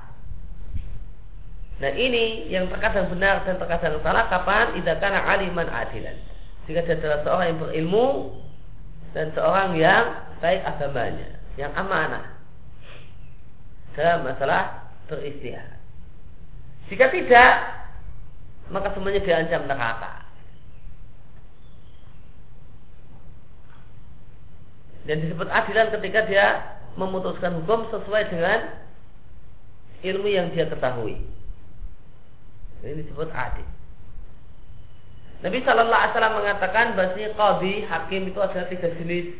Nah 1.77 1.93
ini 1.93 2.49
yang 2.49 2.65
terkadang 2.73 3.05
benar 3.13 3.45
dan 3.45 3.61
terkadang 3.61 4.01
salah 4.01 4.25
kapan 4.33 4.73
idakana 4.81 5.21
aliman 5.29 5.69
adilan. 5.69 6.17
Jika 6.65 6.83
dia 6.83 6.97
adalah 6.97 7.19
seorang 7.21 7.45
yang 7.53 7.59
berilmu 7.61 8.07
dan 9.17 9.33
seorang 9.33 9.73
yang 9.73 10.29
baik 10.45 10.61
agamanya, 10.61 11.41
yang 11.57 11.73
amanah 11.73 12.37
dalam 13.97 14.29
masalah 14.29 14.93
beristihad. 15.09 15.81
Jika 16.85 17.09
tidak, 17.09 17.53
maka 18.69 18.93
semuanya 18.93 19.25
diancam 19.25 19.65
neraka. 19.65 20.21
Dan 25.09 25.25
disebut 25.25 25.49
adilan 25.49 25.89
ketika 25.97 26.29
dia 26.29 26.77
memutuskan 26.93 27.57
hukum 27.57 27.89
sesuai 27.89 28.29
dengan 28.29 28.69
ilmu 30.05 30.29
yang 30.29 30.53
dia 30.53 30.69
ketahui. 30.69 31.25
Ini 32.85 33.01
disebut 33.01 33.33
adil. 33.33 33.65
Nabi 35.37 35.61
Shallallahu 35.61 36.01
Alaihi 36.01 36.13
Wasallam 36.17 36.37
mengatakan 36.41 36.85
bahasanya 36.97 37.29
qadi 37.37 37.73
hakim 37.85 38.21
itu 38.33 38.39
ada 38.41 38.61
tiga 38.65 38.89
jenis. 38.97 39.37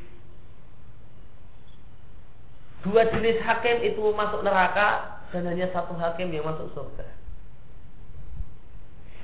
Dua 2.86 3.02
jenis 3.10 3.42
hakim 3.42 3.82
itu 3.82 4.04
masuk 4.14 4.46
neraka 4.46 5.20
dan 5.34 5.50
hanya 5.50 5.68
satu 5.74 5.98
hakim 5.98 6.30
yang 6.30 6.46
masuk 6.46 6.70
surga. 6.78 7.08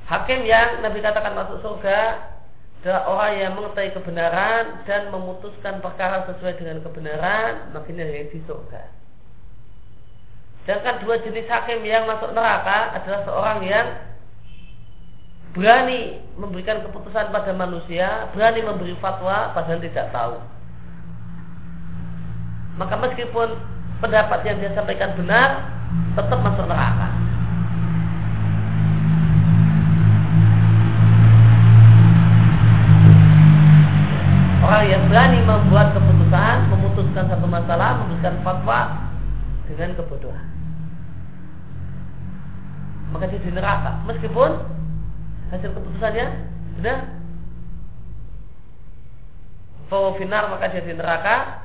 Hakim 0.09 0.43
yang 0.43 0.81
Nabi 0.81 0.99
katakan 0.99 1.37
masuk 1.37 1.61
surga 1.61 2.33
adalah 2.83 3.07
orang 3.07 3.33
yang 3.39 3.51
mengetahui 3.55 3.95
kebenaran 3.95 4.83
dan 4.83 5.07
memutuskan 5.07 5.79
perkara 5.79 6.27
sesuai 6.27 6.59
dengan 6.59 6.83
kebenaran, 6.83 7.71
makanya 7.71 8.03
yang 8.11 8.27
di 8.27 8.43
surga. 8.43 8.91
Sedangkan 10.67 10.99
dua 10.99 11.15
jenis 11.23 11.47
hakim 11.47 11.79
yang 11.87 12.03
masuk 12.03 12.35
neraka 12.35 12.91
adalah 12.99 13.21
seorang 13.23 13.59
yang 13.63 13.87
berani 15.53 16.17
memberikan 16.33 16.81
keputusan 16.81 17.29
pada 17.29 17.53
manusia, 17.53 18.27
berani 18.33 18.65
memberi 18.65 18.97
fatwa 18.97 19.53
padahal 19.53 19.79
tidak 19.85 20.09
tahu. 20.09 20.35
Maka 22.73 22.97
meskipun 22.97 23.53
pendapat 24.01 24.39
yang 24.49 24.57
dia 24.57 24.73
sampaikan 24.73 25.13
benar, 25.13 25.61
tetap 26.17 26.41
masuk 26.41 26.65
neraka. 26.65 27.07
Orang 34.65 34.89
yang 34.89 35.05
berani 35.05 35.39
membuat 35.45 35.93
keputusan, 35.93 36.55
memutuskan 36.73 37.29
satu 37.29 37.45
masalah, 37.45 38.01
memberikan 38.01 38.41
fatwa 38.41 39.05
dengan 39.69 39.93
kebodohan. 40.01 40.47
Maka 43.13 43.29
dia 43.29 43.37
di 43.37 43.51
neraka. 43.53 44.01
Meskipun 44.09 44.72
hasil 45.53 45.69
keputusannya 45.69 46.25
sudah 46.81 46.97
bahwa 49.93 50.17
finar 50.17 50.49
maka 50.49 50.73
dia 50.73 50.81
di 50.81 50.97
neraka. 50.97 51.61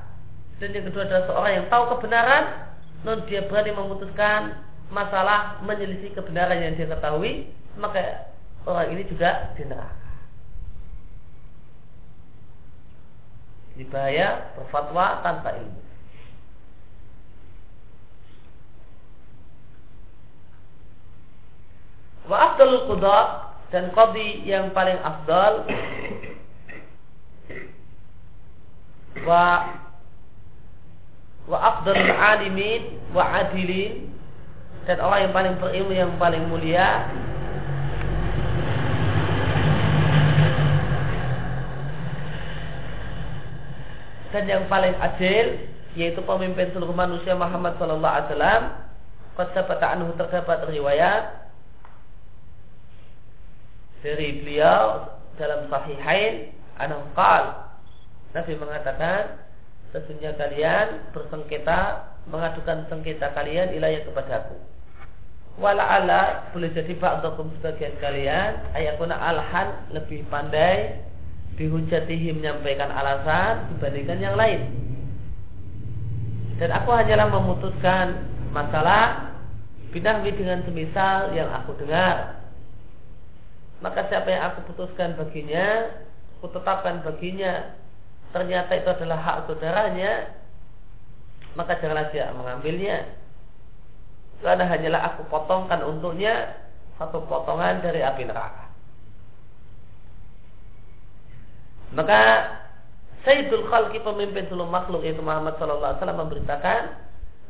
Dan 0.59 0.75
yang 0.75 0.91
kedua 0.91 1.07
adalah 1.07 1.25
seorang 1.31 1.53
yang 1.55 1.67
tahu 1.71 1.85
kebenaran, 1.97 2.45
non 3.07 3.23
dia 3.31 3.47
berani 3.47 3.73
memutuskan 3.73 4.59
masalah 4.91 5.63
menyelisih 5.65 6.13
kebenaran 6.13 6.59
yang 6.61 6.75
dia 6.75 6.91
ketahui, 6.91 7.49
maka 7.79 8.29
orang 8.67 8.93
ini 8.93 9.07
juga 9.07 9.55
di 9.55 9.65
neraka. 9.65 10.11
Ini 13.79 13.87
bahaya 13.87 14.51
berfatwa 14.59 15.23
tanpa 15.23 15.55
ilmu. 15.55 15.81
Wa 22.29 22.37
afdalul 22.53 22.85
qudha 22.93 23.48
dan 23.69 23.93
qadi 23.93 24.49
yang 24.49 24.73
paling 24.73 24.97
afdal. 25.05 25.69
Wa 29.29 29.45
wa 31.49 31.59
afdalul 31.61 32.13
alimin 32.17 32.97
wa 33.13 33.25
adilin. 33.45 34.09
Dan 34.89 35.05
orang 35.05 35.29
yang 35.29 35.35
paling 35.37 35.55
berilmu 35.61 35.93
yang 35.93 36.13
paling 36.17 36.49
mulia. 36.49 37.13
Dan 44.33 44.45
yang 44.49 44.65
paling 44.69 44.97
adil 44.97 45.61
yaitu 45.97 46.21
pemimpin 46.25 46.73
seluruh 46.73 46.95
manusia 46.97 47.37
Muhammad 47.37 47.77
sallallahu 47.77 48.17
alaihi 48.17 48.29
wasallam. 48.33 48.65
Sabata 49.39 49.95
anhu 49.95 50.11
terdapat 50.19 50.67
riwayat 50.67 51.38
dari 54.05 54.43
beliau 54.43 55.09
dalam 55.39 55.67
sahihain 55.71 56.55
anhu 56.79 57.03
qal 57.15 57.69
Nabi 58.37 58.55
mengatakan 58.61 59.41
sesungguhnya 59.91 60.37
kalian 60.37 61.13
bersengketa 61.17 62.13
mengadukan 62.29 62.85
sengketa 62.93 63.33
kalian 63.33 63.73
ilayah 63.73 64.05
kepadaku 64.05 64.57
wala 65.59 65.83
ala 65.83 66.53
boleh 66.55 66.71
jadi 66.71 66.95
ba'dakum 66.95 67.51
sebagian 67.59 67.99
kalian 67.99 68.63
ayakuna 68.79 69.19
alhan 69.19 69.75
lebih 69.91 70.23
pandai 70.31 71.03
dihujatihi 71.59 72.39
menyampaikan 72.39 72.89
alasan 72.95 73.67
dibandingkan 73.75 74.19
yang 74.23 74.39
lain. 74.39 74.63
Dan 76.63 76.71
aku 76.71 76.95
hanyalah 76.95 77.27
memutuskan 77.35 78.31
masalah 78.55 79.35
binahwi 79.91 80.31
dengan 80.35 80.63
semisal 80.63 81.35
yang 81.35 81.51
aku 81.51 81.75
dengar. 81.83 82.39
Maka 83.79 84.11
siapa 84.11 84.27
yang 84.27 84.43
aku 84.51 84.75
putuskan 84.75 85.15
baginya, 85.15 85.95
aku 86.39 86.51
tetapkan 86.51 86.99
baginya, 87.07 87.79
ternyata 88.35 88.75
itu 88.75 88.89
adalah 88.91 89.19
hak 89.23 89.37
saudaranya, 89.47 90.35
maka 91.55 91.79
janganlah 91.79 92.11
dia 92.11 92.35
mengambilnya. 92.35 93.07
Karena 94.43 94.67
hanyalah 94.67 95.01
aku 95.15 95.27
potongkan 95.31 95.83
untuknya 95.83 96.59
satu 96.99 97.23
potongan 97.27 97.83
dari 97.83 98.03
api 98.03 98.23
neraka. 98.27 98.71
Maka 101.95 102.21
Sayyidul 103.27 103.67
Khalqi 103.67 103.99
pemimpin 104.03 104.47
seluruh 104.47 104.71
makhluk 104.71 105.03
yaitu 105.03 105.23
Muhammad 105.25 105.59
sallallahu 105.59 105.91
alaihi 105.91 106.01
wasallam 106.01 106.21
memberitakan 106.23 106.81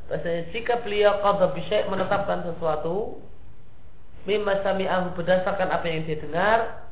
bahwasanya 0.09 0.43
jika 0.57 0.81
beliau 0.81 1.20
qadha 1.20 1.53
menetapkan 1.93 2.41
sesuatu 2.49 3.20
mimma 4.27 4.64
sami'ahu 4.64 5.14
berdasarkan 5.14 5.69
apa 5.71 5.87
yang 5.87 6.03
dia 6.09 6.19
dengar 6.19 6.89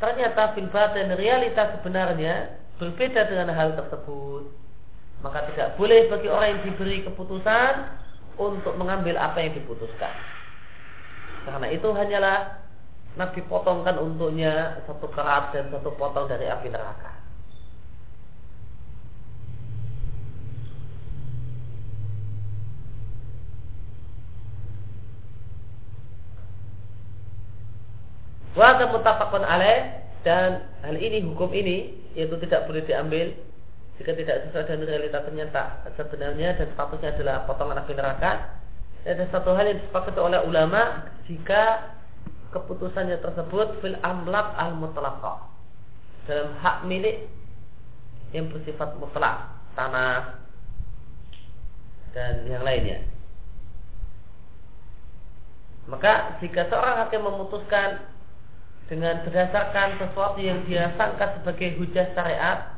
ternyata 0.00 0.56
fil 0.56 0.70
batin 0.72 1.12
realitas 1.18 1.76
sebenarnya 1.78 2.56
berbeda 2.80 3.28
dengan 3.28 3.52
hal 3.52 3.76
tersebut 3.76 4.48
maka 5.22 5.46
tidak 5.52 5.78
boleh 5.78 6.10
bagi 6.10 6.28
orang 6.30 6.48
yang 6.58 6.62
diberi 6.66 7.06
keputusan 7.06 7.72
untuk 8.40 8.74
mengambil 8.80 9.20
apa 9.20 9.38
yang 9.44 9.52
diputuskan 9.54 10.14
karena 11.46 11.66
itu 11.74 11.88
hanyalah 11.90 12.62
Nabi 13.12 13.44
potongkan 13.44 14.00
untuknya 14.00 14.80
satu 14.88 15.04
kerat 15.12 15.52
dan 15.52 15.68
satu 15.68 15.92
potong 16.00 16.24
dari 16.32 16.48
api 16.48 16.72
neraka. 16.72 17.11
Wa 28.52 28.76
mutafakun 28.88 29.44
alaih. 29.44 30.02
Dan 30.22 30.62
hal 30.86 30.96
ini 31.02 31.18
hukum 31.26 31.50
ini 31.50 31.98
yaitu 32.14 32.38
tidak 32.46 32.70
boleh 32.70 32.86
diambil 32.86 33.34
jika 33.98 34.14
tidak 34.14 34.46
sesuai 34.46 34.70
dengan 34.70 34.86
realita 34.86 35.18
ternyata. 35.26 35.62
Sebenarnya 35.98 36.54
dan 36.54 36.68
statusnya 36.78 37.10
adalah 37.18 37.36
potongan 37.50 37.82
api 37.82 37.92
neraka. 37.98 38.32
Ada 39.02 39.26
satu 39.34 39.50
hal 39.58 39.66
yang 39.66 39.82
disepakati 39.82 40.22
oleh 40.22 40.38
ulama 40.46 41.10
jika 41.26 41.90
keputusannya 42.54 43.18
tersebut 43.18 43.82
fil 43.82 43.98
amlak 44.06 44.54
al 44.54 44.78
mutlaqah 44.78 45.42
dalam 46.30 46.54
hak 46.62 46.86
milik 46.86 47.26
yang 48.30 48.46
bersifat 48.46 48.94
mutlak 49.02 49.50
tanah 49.74 50.38
dan 52.14 52.46
yang 52.46 52.62
lainnya. 52.62 53.02
Maka 55.90 56.38
jika 56.38 56.70
seorang 56.70 57.02
hakim 57.02 57.26
memutuskan 57.26 58.11
dengan 58.92 59.24
berdasarkan 59.24 59.96
sesuatu 59.96 60.36
yang 60.36 60.60
dia 60.68 60.92
sangka 61.00 61.40
sebagai 61.40 61.80
hujah 61.80 62.12
syariat 62.12 62.76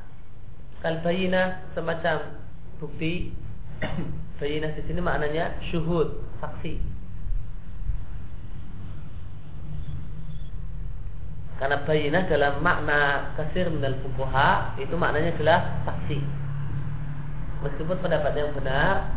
kalbayina 0.79 1.67
semacam 1.75 2.39
bukti. 2.79 3.35
Bayinah 4.39 4.75
di 4.79 4.83
sini 4.87 5.03
maknanya 5.03 5.59
syuhud 5.71 6.23
saksi. 6.43 6.75
Karena 11.55 11.87
bayinah 11.87 12.27
dalam 12.27 12.59
makna 12.59 13.31
kasir 13.39 13.71
minal 13.71 13.95
fukuha 14.03 14.75
itu 14.83 14.91
maknanya 14.99 15.39
adalah 15.39 15.59
saksi. 15.87 16.19
Meskipun 17.63 18.03
pendapat 18.03 18.35
yang 18.35 18.51
benar 18.59 19.15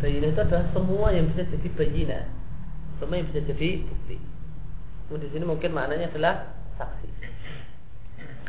bayinah 0.00 0.32
itu 0.32 0.40
adalah 0.40 0.66
semua 0.72 1.06
yang 1.12 1.28
bisa 1.34 1.42
jadi 1.50 1.68
bayinah 1.76 2.24
semua 3.02 3.20
yang 3.20 3.26
bisa 3.32 3.40
jadi 3.44 3.68
bukti 3.84 4.16
di 5.18 5.26
sini 5.34 5.42
mungkin 5.42 5.74
maknanya 5.74 6.12
adalah 6.12 6.34
saksi 6.78 7.10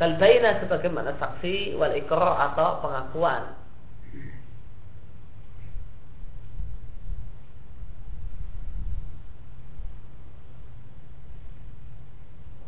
Kalbaina 0.02 0.58
sebagai 0.58 0.90
makna 0.90 1.14
saksi 1.20 1.78
wal 1.78 1.94
ikrar 1.94 2.50
atau 2.50 2.82
pengakuan. 2.82 3.54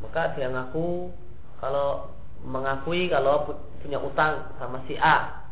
Maka 0.04 0.36
dia 0.38 0.46
ngaku 0.52 1.10
kalau 1.58 2.12
mengakui 2.46 3.10
kalau 3.10 3.50
punya 3.82 3.98
utang 3.98 4.54
sama 4.62 4.78
si 4.86 4.94
A. 5.00 5.42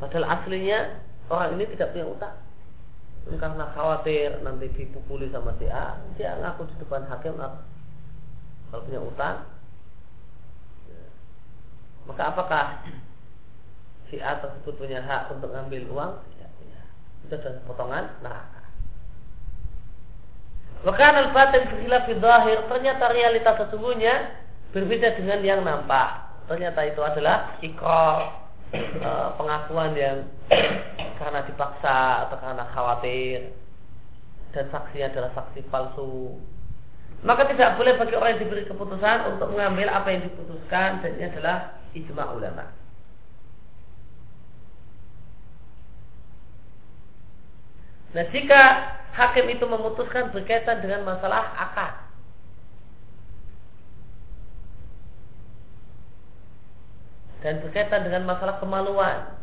Padahal 0.00 0.40
aslinya 0.40 1.04
orang 1.28 1.60
ini 1.60 1.68
tidak 1.76 1.92
punya 1.92 2.06
utang. 2.06 2.36
Karena 3.26 3.66
khawatir 3.76 4.40
nanti 4.40 4.72
dipukuli 4.72 5.28
sama 5.28 5.52
si 5.60 5.68
A, 5.68 6.00
dia 6.16 6.38
ngaku 6.40 6.64
di 6.70 6.74
depan 6.80 7.04
hakim 7.12 7.36
kalau 8.76 8.84
punya 8.84 9.00
utang 9.00 9.36
maka 12.06 12.22
apakah 12.28 12.64
si 14.12 14.20
A 14.22 14.38
tersebut 14.38 14.76
punya 14.78 15.02
hak 15.02 15.32
untuk 15.34 15.50
ngambil 15.50 15.90
uang? 15.90 16.12
Itu 17.26 17.34
adalah 17.34 17.62
potongan 17.66 18.04
neraka. 18.22 18.62
Maka 20.86 21.02
al-batin 21.18 21.66
berkhilaf 21.66 22.06
zahir 22.06 22.58
ternyata 22.70 23.10
realitas 23.10 23.58
sesungguhnya 23.66 24.14
berbeda 24.70 25.18
dengan 25.18 25.42
yang 25.42 25.60
nampak. 25.66 26.30
Ternyata 26.46 26.86
itu 26.86 27.02
adalah 27.02 27.58
ikrar 27.58 28.46
e, 28.70 29.10
pengakuan 29.34 29.98
yang 29.98 30.30
karena 31.18 31.42
dipaksa 31.42 32.30
atau 32.30 32.38
karena 32.38 32.70
khawatir 32.70 33.50
dan 34.54 34.70
saksi 34.70 35.02
adalah 35.02 35.34
saksi 35.34 35.66
palsu 35.74 36.38
maka 37.26 37.42
tidak 37.50 37.74
boleh 37.74 37.98
bagi 37.98 38.14
orang 38.14 38.38
yang 38.38 38.42
diberi 38.46 38.64
keputusan 38.70 39.34
untuk 39.34 39.50
mengambil 39.50 39.90
apa 39.90 40.14
yang 40.14 40.22
diputuskan 40.30 41.02
dan 41.02 41.10
ini 41.18 41.26
adalah 41.26 41.74
ijma 41.90 42.24
ulama. 42.30 42.70
Nah 48.14 48.24
jika 48.30 48.62
hakim 49.12 49.50
itu 49.50 49.66
memutuskan 49.66 50.30
berkaitan 50.30 50.80
dengan 50.80 51.02
masalah 51.02 51.50
akad 51.58 51.92
dan 57.42 57.60
berkaitan 57.60 58.06
dengan 58.06 58.22
masalah 58.24 58.56
kemaluan 58.62 59.35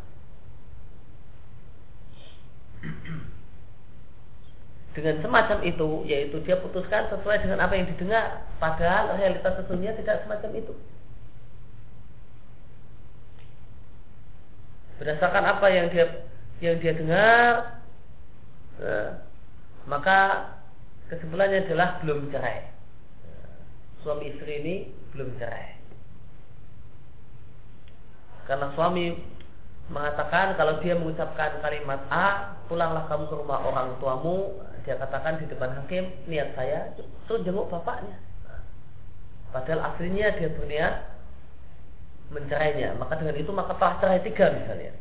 dengan 4.94 5.26
semacam 5.26 5.58
itu 5.66 6.06
yaitu 6.06 6.38
dia 6.46 6.58
putuskan 6.62 7.10
sesuai 7.10 7.41
dengan 7.41 7.66
apa 7.66 7.74
yang 7.74 7.89
didengar 7.89 8.46
padahal 8.62 9.18
realitas 9.18 9.58
sesungguhnya 9.58 9.98
tidak 9.98 10.22
semacam 10.26 10.52
itu. 10.54 10.74
Berdasarkan 15.02 15.44
apa 15.50 15.68
yang 15.74 15.89
dia 15.89 16.06
yang 16.62 16.78
dia 16.78 16.94
dengar 16.94 17.82
eh, 18.78 19.10
maka 19.89 20.20
kesimpulannya 21.10 21.66
adalah 21.66 21.98
belum 22.06 22.30
cerai. 22.30 22.70
Suami 24.06 24.30
istri 24.30 24.62
ini 24.62 24.76
belum 25.18 25.34
cerai. 25.41 25.74
Karena 28.46 28.70
suami 28.78 29.16
mengatakan 29.91 30.56
kalau 30.56 30.80
dia 30.80 30.96
mengucapkan 30.96 31.60
kalimat 31.60 32.00
A 32.12 32.56
pulanglah 32.68 33.08
kamu 33.08 33.28
ke 33.28 33.36
rumah 33.36 33.60
orang 33.64 33.96
tuamu 34.00 34.64
dia 34.84 34.99
katakan 34.99 35.39
di 35.39 35.47
depan 35.47 35.71
hakim 35.79 36.11
niat 36.27 36.55
saya 36.55 36.91
itu 36.99 37.34
jenguk 37.47 37.71
bapaknya. 37.71 38.19
Padahal 39.55 39.93
aslinya 39.93 40.34
dia 40.36 40.49
berniat 40.51 40.95
mencerainya. 42.34 42.97
Maka 42.99 43.19
dengan 43.21 43.38
itu 43.39 43.51
maka 43.55 43.77
telah 43.79 43.95
cerai 44.03 44.19
tiga 44.25 44.51
misalnya. 44.51 44.93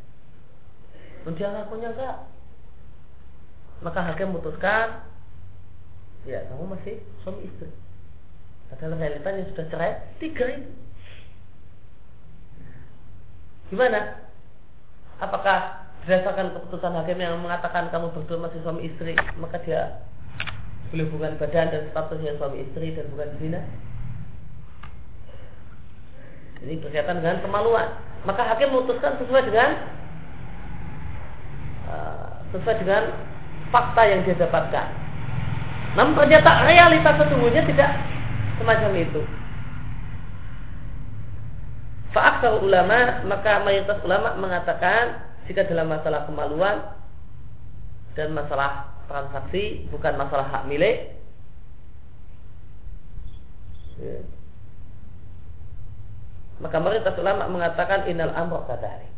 Dan 1.23 1.33
dia 1.39 1.49
ngakunya 1.51 1.91
enggak 1.95 2.17
maka 3.83 3.99
hakim 4.07 4.31
memutuskan 4.31 5.03
ya 6.23 6.39
kamu 6.47 6.71
masih 6.71 7.03
suami 7.27 7.51
istri. 7.51 7.71
Padahal 8.71 8.95
realitanya 8.97 9.43
sudah 9.53 9.67
cerai 9.69 9.93
tiga 10.23 10.47
itu 10.55 10.71
gimana? 13.75 14.23
Apakah 15.19 15.82
berdasarkan 16.03 16.59
keputusan 16.59 16.93
hakim 16.99 17.19
yang 17.23 17.39
mengatakan 17.39 17.87
kamu 17.95 18.11
berdua 18.11 18.51
masih 18.51 18.59
suami 18.67 18.91
istri 18.91 19.15
maka 19.39 19.63
dia 19.63 20.03
boleh 20.93 21.09
hubungan 21.09 21.41
badan 21.41 21.73
dan 21.73 21.83
statusnya 21.89 22.37
suami 22.37 22.69
istri 22.69 22.93
dan 22.93 23.09
bukan 23.09 23.31
zina. 23.41 23.61
Ini 26.63 26.79
berkaitan 26.85 27.25
dengan 27.25 27.41
kemaluan. 27.41 27.89
Maka 28.29 28.45
hakim 28.45 28.71
memutuskan 28.71 29.19
sesuai 29.19 29.51
dengan 29.51 29.71
uh, 31.89 32.45
sesuai 32.55 32.77
dengan 32.85 33.03
fakta 33.73 34.03
yang 34.05 34.21
dia 34.29 34.37
dapatkan. 34.37 34.87
Namun 35.97 36.13
ternyata 36.13 36.69
realitas 36.69 37.15
sesungguhnya 37.25 37.63
tidak 37.67 37.91
semacam 38.61 38.93
itu. 39.01 39.23
Fa'aksar 42.13 42.61
ulama 42.61 43.25
maka 43.25 43.65
mayoritas 43.65 43.99
ulama 44.05 44.37
mengatakan 44.37 45.32
jika 45.51 45.67
dalam 45.67 45.91
masalah 45.91 46.29
kemaluan 46.29 46.77
dan 48.15 48.31
masalah 48.37 48.93
transaksi 49.09 49.89
bukan 49.89 50.15
masalah 50.15 50.47
hak 50.47 50.65
milik 50.69 51.17
ya. 53.99 54.21
maka 56.63 56.77
mayoritas 56.79 57.19
ulama 57.19 57.51
mengatakan 57.51 58.07
inal 58.07 58.31
amr 58.37 58.63
kadari 58.69 59.13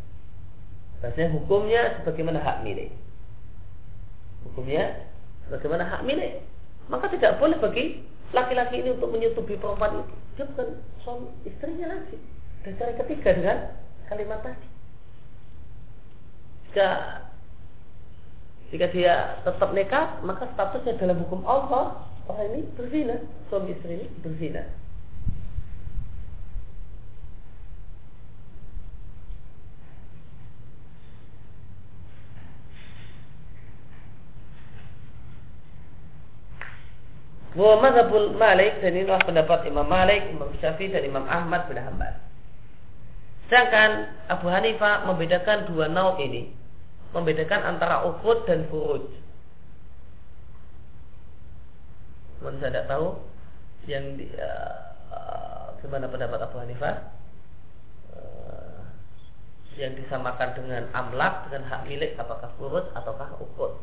Bahasanya 1.04 1.36
hukumnya 1.36 2.00
sebagaimana 2.00 2.40
hak 2.40 2.64
milik. 2.64 2.88
Hukumnya 4.48 5.04
sebagaimana 5.44 5.84
hak 5.84 6.00
milik. 6.08 6.40
Maka 6.88 7.12
tidak 7.12 7.36
boleh 7.36 7.60
bagi 7.60 8.00
laki-laki 8.32 8.80
ini 8.80 8.96
untuk 8.96 9.12
menyutupi 9.12 9.60
perempuan 9.60 10.00
itu. 10.00 10.16
Dia 10.40 10.48
bukan 10.48 10.80
suami 11.04 11.28
istrinya 11.44 11.92
lagi. 11.92 12.16
Dan 12.64 12.80
cara 12.80 12.96
ketiga 12.96 13.36
dengan 13.36 13.58
kalimat 14.08 14.40
tadi 14.40 14.73
jika 16.74 17.22
jika 18.74 18.90
dia 18.90 19.38
tetap 19.46 19.70
nekat 19.70 20.18
maka 20.26 20.50
statusnya 20.58 20.98
dalam 20.98 21.22
hukum 21.22 21.46
Allah 21.46 22.02
orang 22.26 22.50
ini 22.50 22.66
berzina. 22.74 23.22
Suami 23.46 23.78
istri 23.78 23.94
ini 23.94 24.10
berzina. 24.18 24.66
Wa 37.54 37.78
mazhabul 37.78 38.34
Malik 38.34 38.82
dan 38.82 38.98
inilah 38.98 39.22
pendapat 39.22 39.70
Imam 39.70 39.86
Malik, 39.86 40.26
Imam 40.26 40.50
Syafi'i 40.58 40.90
dan 40.90 41.06
Imam 41.06 41.22
Ahmad 41.30 41.70
bin 41.70 41.78
Hanbal. 41.78 42.18
Sedangkan 43.46 44.10
Abu 44.26 44.50
Hanifah 44.50 45.06
membedakan 45.06 45.70
dua 45.70 45.86
nau 45.86 46.18
ini 46.18 46.63
membedakan 47.14 47.62
antara 47.62 48.02
ukut 48.02 48.42
dan 48.44 48.66
furuj. 48.68 49.06
Mungkin 52.42 52.60
saya 52.60 52.76
tidak 52.76 52.88
tahu 52.90 53.06
yang 53.88 54.20
di, 54.20 54.28
uh, 54.36 55.72
gimana 55.80 56.10
pendapat 56.10 56.44
Abu 56.44 56.60
Hanifah. 56.60 56.96
Uh, 58.12 58.82
yang 59.74 59.94
disamakan 59.98 60.54
dengan 60.54 60.86
amlak 60.94 61.48
dengan 61.48 61.66
hak 61.66 61.86
milik 61.86 62.14
apakah 62.18 62.50
urut 62.60 62.90
ataukah 62.94 63.30
ukut. 63.42 63.74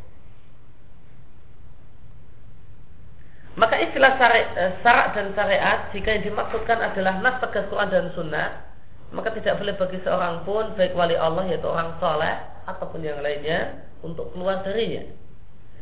Maka 3.59 3.75
istilah 3.83 4.15
syarat 4.15 5.11
dan 5.11 5.35
syariat 5.35 5.91
jika 5.91 6.15
yang 6.15 6.23
dimaksudkan 6.23 6.79
adalah 6.79 7.19
nas 7.19 7.35
tegas 7.43 7.67
Quran 7.67 7.91
dan 7.91 8.07
Sunnah, 8.15 8.63
maka 9.11 9.35
tidak 9.35 9.59
boleh 9.59 9.75
bagi 9.75 9.99
seorang 10.07 10.47
pun 10.47 10.71
baik 10.79 10.95
wali 10.95 11.19
Allah 11.19 11.43
yaitu 11.51 11.67
orang 11.67 11.99
soleh 11.99 12.50
ataupun 12.67 13.01
yang 13.01 13.21
lainnya 13.21 13.85
untuk 14.01 14.33
keluar 14.33 14.61
darinya. 14.65 15.05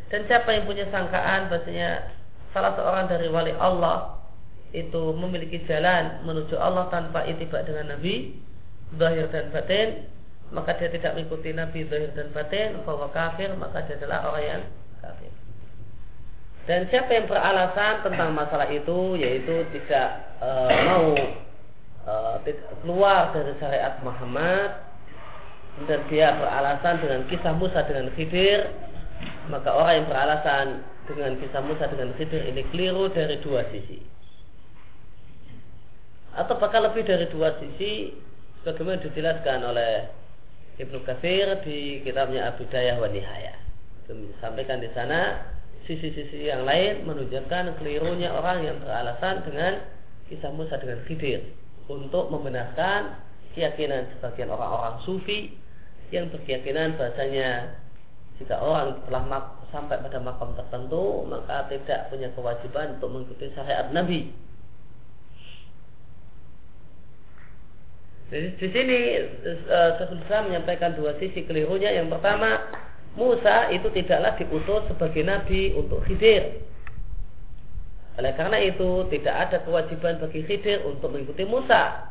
Dan 0.10 0.26
siapa 0.26 0.50
yang 0.52 0.66
punya 0.66 0.90
sangkaan 0.90 1.54
bahasanya 1.54 2.10
salah 2.52 2.74
seorang 2.74 3.06
dari 3.06 3.30
wali 3.30 3.54
Allah 3.54 4.18
itu 4.74 5.14
memiliki 5.18 5.66
jalan 5.66 6.22
menuju 6.26 6.58
Allah 6.58 6.90
tanpa 6.94 7.26
itibak 7.26 7.66
dengan 7.66 7.98
Nabi 7.98 8.38
zahir 8.98 9.30
dan 9.30 9.50
batin 9.54 10.10
maka 10.50 10.74
dia 10.82 10.90
tidak 10.90 11.14
mengikuti 11.14 11.54
Nabi 11.54 11.86
zahir 11.90 12.10
dan 12.18 12.34
batin 12.34 12.82
bahwa 12.86 13.10
kafir 13.14 13.54
maka 13.54 13.86
dia 13.86 14.02
adalah 14.02 14.34
orang 14.34 14.46
yang 14.46 14.64
kafir. 14.98 15.32
Dan 16.66 16.86
siapa 16.90 17.10
yang 17.14 17.26
beralasan 17.30 18.06
tentang 18.06 18.34
masalah 18.34 18.70
itu 18.70 19.18
yaitu 19.18 19.66
tidak 19.74 20.10
e, 20.42 20.50
mau 20.90 21.08
e, 22.06 22.14
keluar 22.82 23.30
dari 23.34 23.54
syariat 23.62 24.02
Muhammad 24.02 24.89
dan 25.88 26.00
dia 26.10 26.36
beralasan 26.36 27.00
dengan 27.04 27.22
kisah 27.28 27.54
Musa 27.56 27.86
dengan 27.86 28.10
Khidir 28.16 28.70
maka 29.52 29.70
orang 29.74 30.04
yang 30.04 30.08
beralasan 30.08 30.66
dengan 31.06 31.32
kisah 31.40 31.62
Musa 31.64 31.86
dengan 31.90 32.14
Khidir 32.16 32.46
ini 32.50 32.62
keliru 32.74 33.08
dari 33.12 33.40
dua 33.44 33.64
sisi 33.70 34.00
atau 36.40 36.56
bahkan 36.62 36.86
lebih 36.86 37.04
dari 37.04 37.26
dua 37.34 37.58
sisi 37.60 38.14
sebagaimana 38.62 39.02
dijelaskan 39.02 39.60
oleh 39.66 40.08
Ibnu 40.80 41.04
Katsir 41.04 41.60
di 41.68 42.00
kitabnya 42.08 42.56
Abidayah 42.56 42.96
wa 43.04 43.12
Nihayah. 43.12 43.58
Disampaikan 44.08 44.80
di 44.80 44.88
sana 44.96 45.44
sisi-sisi 45.84 46.48
yang 46.48 46.64
lain 46.64 47.04
menunjukkan 47.04 47.78
kelirunya 47.82 48.32
orang 48.32 48.64
yang 48.64 48.78
beralasan 48.80 49.44
dengan 49.44 49.84
kisah 50.32 50.50
Musa 50.56 50.80
dengan 50.80 51.04
Khidir 51.04 51.44
untuk 51.92 52.32
membenarkan 52.32 53.20
keyakinan 53.58 54.10
sebagian 54.18 54.50
orang-orang 54.54 55.02
sufi 55.04 55.56
yang 56.10 56.30
berkeyakinan 56.34 56.98
bahasanya 56.98 57.78
jika 58.42 58.56
orang 58.58 58.98
telah 59.06 59.52
sampai 59.70 60.02
pada 60.02 60.18
makam 60.18 60.56
tertentu 60.58 61.28
maka 61.28 61.70
tidak 61.70 62.10
punya 62.10 62.30
kewajiban 62.34 62.98
untuk 62.98 63.10
mengikuti 63.14 63.52
syariat 63.54 63.92
Nabi. 63.94 64.32
Jadi 68.30 68.48
di 68.62 68.68
sini 68.70 68.98
uh, 69.74 70.46
menyampaikan 70.46 70.94
dua 70.94 71.18
sisi 71.18 71.50
kelirunya. 71.50 71.90
Yang 71.90 72.14
pertama, 72.14 72.62
Musa 73.18 73.74
itu 73.74 73.90
tidaklah 73.90 74.38
diutus 74.38 74.86
sebagai 74.86 75.26
nabi 75.26 75.74
untuk 75.74 76.06
Khidir. 76.06 76.62
Oleh 78.22 78.34
karena 78.38 78.62
itu 78.62 79.10
tidak 79.10 79.50
ada 79.50 79.58
kewajiban 79.66 80.22
bagi 80.22 80.46
Khidir 80.46 80.86
untuk 80.86 81.10
mengikuti 81.10 81.42
Musa. 81.42 82.09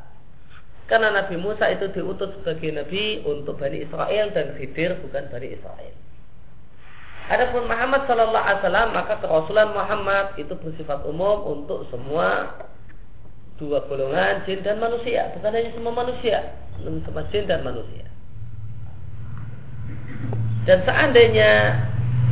Karena 0.88 1.12
Nabi 1.12 1.36
Musa 1.36 1.68
itu 1.68 1.92
diutus 1.92 2.32
sebagai 2.40 2.72
nabi 2.72 3.20
untuk 3.28 3.60
Bani 3.60 3.84
Israel 3.84 4.32
dan 4.32 4.56
Khidir 4.56 4.96
bukan 5.04 5.28
Bani 5.28 5.48
Israel. 5.52 5.94
Adapun 7.28 7.68
Muhammad 7.68 8.08
Shallallahu 8.08 8.40
Alaihi 8.40 8.60
Wasallam 8.64 8.88
maka 8.96 9.20
kerasulan 9.20 9.68
Muhammad 9.76 10.32
itu 10.40 10.56
bersifat 10.56 11.04
umum 11.04 11.44
untuk 11.44 11.84
semua 11.92 12.56
dua 13.60 13.84
golongan 13.84 14.48
jin 14.48 14.64
dan 14.64 14.80
manusia, 14.80 15.28
bukan 15.36 15.52
hanya 15.52 15.70
semua 15.76 15.92
manusia, 15.92 16.56
namun 16.80 17.04
semua 17.04 17.28
jin 17.28 17.44
dan 17.44 17.60
manusia. 17.60 18.08
Dan 20.64 20.80
seandainya 20.88 21.84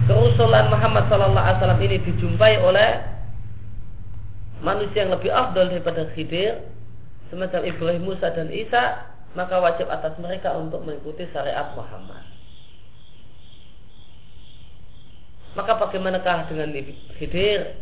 kerusulan 0.09 0.73
Muhammad 0.73 1.05
Sallallahu 1.13 1.45
Alaihi 1.45 1.59
Wasallam 1.61 1.83
ini 1.85 1.97
dijumpai 2.01 2.55
oleh 2.65 2.91
manusia 4.65 5.05
yang 5.05 5.13
lebih 5.13 5.29
afdal 5.29 5.69
daripada 5.69 6.09
Khidir, 6.17 6.57
semacam 7.29 7.61
Ibrahim 7.67 8.03
Musa 8.07 8.31
dan 8.33 8.49
Isa, 8.51 9.07
maka 9.35 9.59
wajib 9.61 9.87
atas 9.91 10.17
mereka 10.23 10.55
untuk 10.57 10.83
mengikuti 10.87 11.27
syariat 11.31 11.75
Muhammad. 11.75 12.25
Maka 15.57 15.73
bagaimanakah 15.81 16.53
dengan 16.53 16.73
Khidir? 17.17 17.81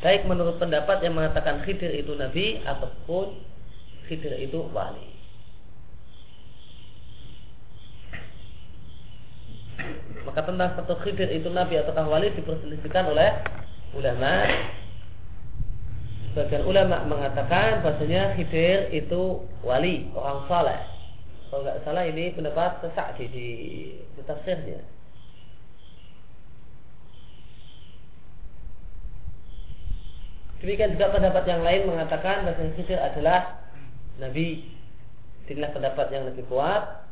Baik 0.00 0.24
menurut 0.26 0.56
pendapat 0.58 1.04
yang 1.04 1.14
mengatakan 1.14 1.62
Khidir 1.62 1.92
itu 1.94 2.16
Nabi 2.18 2.64
ataupun 2.66 3.38
Khidir 4.08 4.34
itu 4.42 4.58
wali. 4.74 5.10
Maka 10.30 10.46
tentang 10.46 10.76
satu 10.76 10.94
khidir 11.00 11.26
itu 11.32 11.48
nabi 11.50 11.80
atau 11.80 11.90
wali 12.06 12.30
diperselisihkan 12.36 13.08
oleh 13.08 13.34
ulama. 13.96 14.46
Sebagian 16.30 16.62
ulama 16.62 17.02
mengatakan 17.10 17.82
bahasanya 17.82 18.38
khidir 18.38 18.86
itu 18.94 19.42
wali, 19.66 20.06
orang 20.14 20.46
saleh. 20.46 20.80
Kalau 21.50 21.66
nggak 21.66 21.82
salah 21.82 22.06
ini 22.06 22.30
pendapat 22.30 22.78
sesak 22.86 23.18
di, 23.18 23.26
di, 23.26 23.48
di 24.14 24.22
tafsirnya. 24.22 24.78
Demikian 30.60 30.92
juga 30.92 31.08
pendapat 31.08 31.44
yang 31.48 31.64
lain 31.64 31.88
mengatakan 31.88 32.44
bahasa 32.44 32.68
Khidir 32.76 33.00
adalah 33.00 33.64
Nabi. 34.20 34.68
Inilah 35.48 35.72
pendapat 35.72 36.12
yang 36.12 36.28
lebih 36.28 36.44
kuat. 36.46 37.08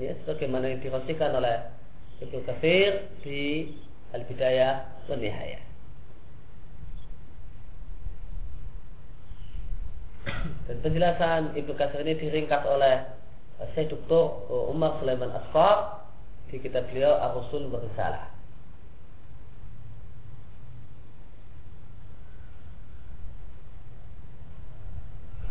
Ya, 0.00 0.16
sebagaimana 0.24 0.72
yang 0.72 0.80
dirosikan 0.80 1.36
oleh 1.36 1.70
Ibnu 2.24 2.42
Katsir 2.48 3.06
di 3.20 3.70
Al-Bidayah 4.16 5.06
wa 5.12 5.16
Nihayah. 5.16 5.65
Dan 10.66 10.76
penjelasan 10.82 11.54
Ibnu 11.54 11.72
Katsir 11.78 12.02
ini 12.02 12.18
diringkas 12.18 12.66
oleh 12.66 13.06
Syekh 13.72 13.94
Dr. 13.94 14.50
Umar 14.68 14.98
Sulaiman 14.98 15.32
Asfar 15.32 16.04
di 16.50 16.58
kitab 16.60 16.86
beliau 16.90 17.16
Ar-Rasul 17.18 17.70
Berisalah. 17.70 18.30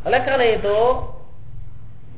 Oleh 0.05 0.21
karena 0.21 0.45
itu, 0.53 0.79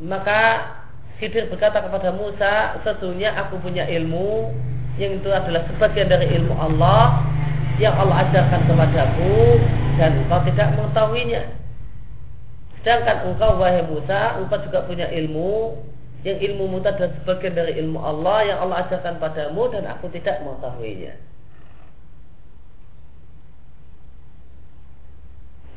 maka 0.03 0.75
Khidir 1.17 1.49
berkata 1.49 1.81
kepada 1.81 2.13
Musa, 2.13 2.77
sesungguhnya 2.85 3.33
aku 3.41 3.57
punya 3.63 3.87
ilmu 3.89 4.53
yang 5.01 5.17
itu 5.17 5.29
adalah 5.33 5.65
sebagian 5.71 6.11
dari 6.11 6.29
ilmu 6.35 6.53
Allah 6.53 7.25
yang 7.81 7.93
Allah 7.97 8.27
ajarkan 8.27 8.69
kepadaku 8.69 9.61
dan 9.97 10.19
engkau 10.25 10.41
tidak 10.45 10.67
mengetahuinya. 10.77 11.41
Sedangkan 12.87 13.35
engkau 13.35 13.59
wahai 13.59 13.83
Musa, 13.83 14.39
engkau 14.39 14.63
juga 14.63 14.87
punya 14.87 15.11
ilmu. 15.11 15.75
Yang 16.23 16.39
ilmu 16.39 16.71
muta 16.71 16.95
adalah 16.95 17.11
sebagian 17.19 17.51
dari 17.51 17.75
ilmu 17.83 17.99
Allah 17.99 18.47
yang 18.47 18.63
Allah 18.63 18.87
ajarkan 18.87 19.19
padamu 19.19 19.67
dan 19.75 19.91
aku 19.91 20.07
tidak 20.15 20.39
mengetahuinya. 20.39 21.19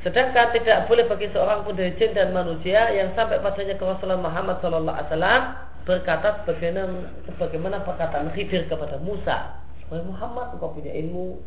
Sedangkan 0.07 0.55
tidak 0.55 0.87
boleh 0.87 1.11
bagi 1.11 1.35
seorang 1.35 1.67
pun 1.67 1.75
dari 1.75 1.99
jin 1.99 2.15
dan 2.15 2.31
manusia 2.31 2.95
yang 2.95 3.11
sampai 3.19 3.43
padanya 3.43 3.75
Rasulullah 3.75 4.23
Muhammad 4.31 4.63
Sallallahu 4.63 4.95
Alaihi 4.95 5.11
Wasallam 5.11 5.43
berkata 5.91 6.29
sebagaimana, 6.47 7.11
sebagaimana 7.27 7.77
perkataan 7.91 8.31
Khidir 8.39 8.71
kepada 8.71 9.03
Musa, 9.03 9.59
Wahai 9.91 10.07
Muhammad, 10.07 10.55
engkau 10.55 10.79
punya 10.79 10.95
ilmu 10.95 11.43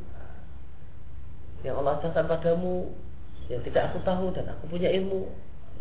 yang 1.64 1.80
Allah 1.80 2.04
ajarkan 2.04 2.28
padamu 2.28 2.92
yang 3.48 3.64
tidak 3.64 3.96
aku 3.96 4.04
tahu 4.04 4.28
dan 4.36 4.52
aku 4.52 4.68
punya 4.68 4.92
ilmu 4.92 5.32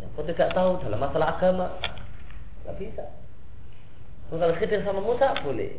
yang 0.01 0.09
kau 0.15 0.25
tidak 0.25 0.49
tahu 0.55 0.79
dalam 0.81 0.99
masalah 1.01 1.37
agama. 1.37 1.67
Tidak 2.63 2.75
bisa. 2.79 3.05
Kalau 4.31 4.55
Khidir 4.57 4.81
sama 4.81 5.01
Musa 5.03 5.35
boleh. 5.45 5.77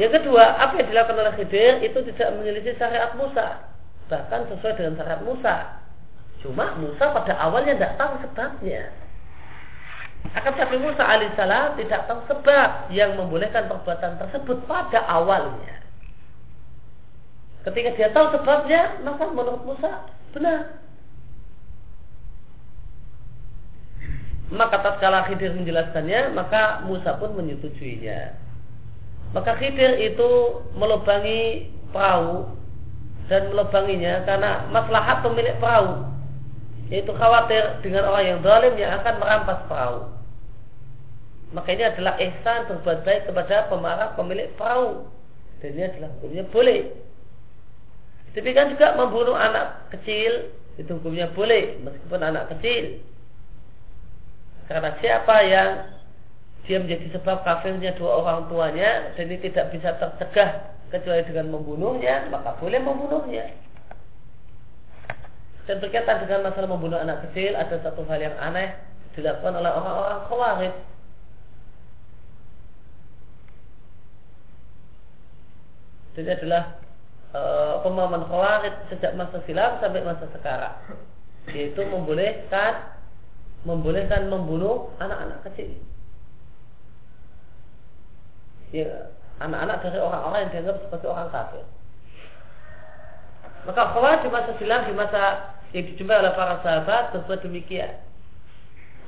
Yang 0.00 0.22
kedua, 0.22 0.56
apa 0.56 0.80
yang 0.80 0.88
dilakukan 0.88 1.20
oleh 1.20 1.34
Khidir 1.36 1.84
itu 1.84 1.98
tidak 2.12 2.28
menyelisih 2.40 2.74
syariat 2.80 3.12
Musa 3.18 3.74
bahkan 4.08 4.44
sesuai 4.52 4.76
dengan 4.76 4.94
syarat 5.00 5.20
Musa. 5.24 5.56
Cuma 6.44 6.76
Musa 6.76 7.08
pada 7.08 7.40
awalnya 7.40 7.72
tidak 7.76 7.96
tahu 7.96 8.12
sebabnya. 8.20 8.92
Akan 10.32 10.56
tapi 10.56 10.76
Musa 10.80 11.04
alaihissalam 11.04 11.76
tidak 11.80 12.08
tahu 12.08 12.20
sebab 12.28 12.88
yang 12.92 13.16
membolehkan 13.16 13.68
perbuatan 13.68 14.16
tersebut 14.20 14.64
pada 14.64 15.04
awalnya. 15.08 15.84
Ketika 17.64 17.96
dia 17.96 18.08
tahu 18.12 18.32
sebabnya, 18.36 19.00
maka 19.04 19.24
menurut 19.32 19.64
Musa 19.64 20.04
benar. 20.36 20.83
Maka 24.52 24.76
tatkala 24.84 25.24
Khidir 25.24 25.56
menjelaskannya, 25.56 26.36
maka 26.36 26.84
Musa 26.84 27.16
pun 27.16 27.32
menyetujuinya. 27.32 28.36
Maka 29.32 29.56
Khidir 29.56 29.96
itu 29.98 30.60
melubangi 30.76 31.72
perahu 31.90 32.44
dan 33.32 33.48
melubanginya 33.50 34.20
karena 34.28 34.68
maslahat 34.68 35.24
pemilik 35.24 35.56
perahu 35.56 36.04
yaitu 36.92 37.16
khawatir 37.16 37.80
dengan 37.80 38.04
orang 38.12 38.24
yang 38.28 38.40
zalim 38.44 38.74
yang 38.76 38.92
akan 39.00 39.14
merampas 39.16 39.58
perahu. 39.64 39.98
Maka 41.56 41.68
ini 41.72 41.84
adalah 41.86 42.14
ihsan 42.20 42.68
berbuat 42.68 42.98
baik 43.08 43.22
kepada 43.30 43.70
pemarah 43.72 44.12
pemilik 44.18 44.52
perahu. 44.58 45.08
Dan 45.62 45.80
ini 45.80 45.82
adalah 45.88 46.10
hukumnya 46.18 46.44
boleh. 46.52 46.92
Demikian 48.34 48.74
juga 48.74 48.98
membunuh 48.98 49.38
anak 49.38 49.88
kecil 49.94 50.50
itu 50.74 50.90
hukumnya 50.90 51.30
boleh 51.32 51.78
meskipun 51.86 52.18
anak 52.18 52.50
kecil 52.50 52.98
karena 54.64 54.90
siapa 55.00 55.36
yang 55.44 55.70
dia 56.64 56.80
menjadi 56.80 57.20
sebab 57.20 57.44
kafirnya 57.44 57.92
dua 58.00 58.24
orang 58.24 58.48
tuanya 58.48 59.12
dan 59.12 59.28
ini 59.28 59.36
tidak 59.44 59.68
bisa 59.76 59.92
tercegah 60.00 60.72
kecuali 60.88 61.22
dengan 61.28 61.52
membunuhnya 61.52 62.32
maka 62.32 62.56
boleh 62.56 62.80
membunuhnya. 62.80 63.52
Dan 65.64 65.80
berkaitan 65.80 66.24
dengan 66.24 66.48
masalah 66.48 66.68
membunuh 66.68 67.00
anak 67.00 67.24
kecil 67.28 67.56
ada 67.56 67.80
satu 67.80 68.04
hal 68.08 68.20
yang 68.20 68.36
aneh 68.36 68.76
dilakukan 69.16 69.56
oleh 69.56 69.72
orang-orang 69.72 70.20
khawarij. 70.28 70.74
Jadi 76.14 76.30
adalah 76.30 76.62
e, 77.32 77.40
pemahaman 77.80 78.24
khawarij 78.28 78.74
sejak 78.92 79.12
masa 79.16 79.40
silam 79.48 79.80
sampai 79.80 80.04
masa 80.04 80.28
sekarang 80.32 80.76
yaitu 81.52 81.84
membolehkan 81.84 82.93
membolehkan 83.64 84.28
membunuh 84.28 84.92
anak-anak 85.00 85.40
kecil. 85.48 85.80
Ya, 88.72 89.10
anak-anak 89.40 89.80
dari 89.82 89.98
orang-orang 89.98 90.40
yang 90.46 90.52
dianggap 90.52 90.76
sebagai 90.84 91.08
orang 91.08 91.28
kafir. 91.32 91.64
Maka 93.64 93.82
khawarij 93.96 94.20
di 94.20 94.28
masa 94.28 94.52
silam 94.60 94.80
di 94.84 94.92
masa 94.92 95.22
yang 95.72 95.84
dijumpai 95.88 96.20
oleh 96.20 96.32
para 96.36 96.60
sahabat 96.60 97.16
berbuat 97.16 97.40
demikian. 97.40 97.96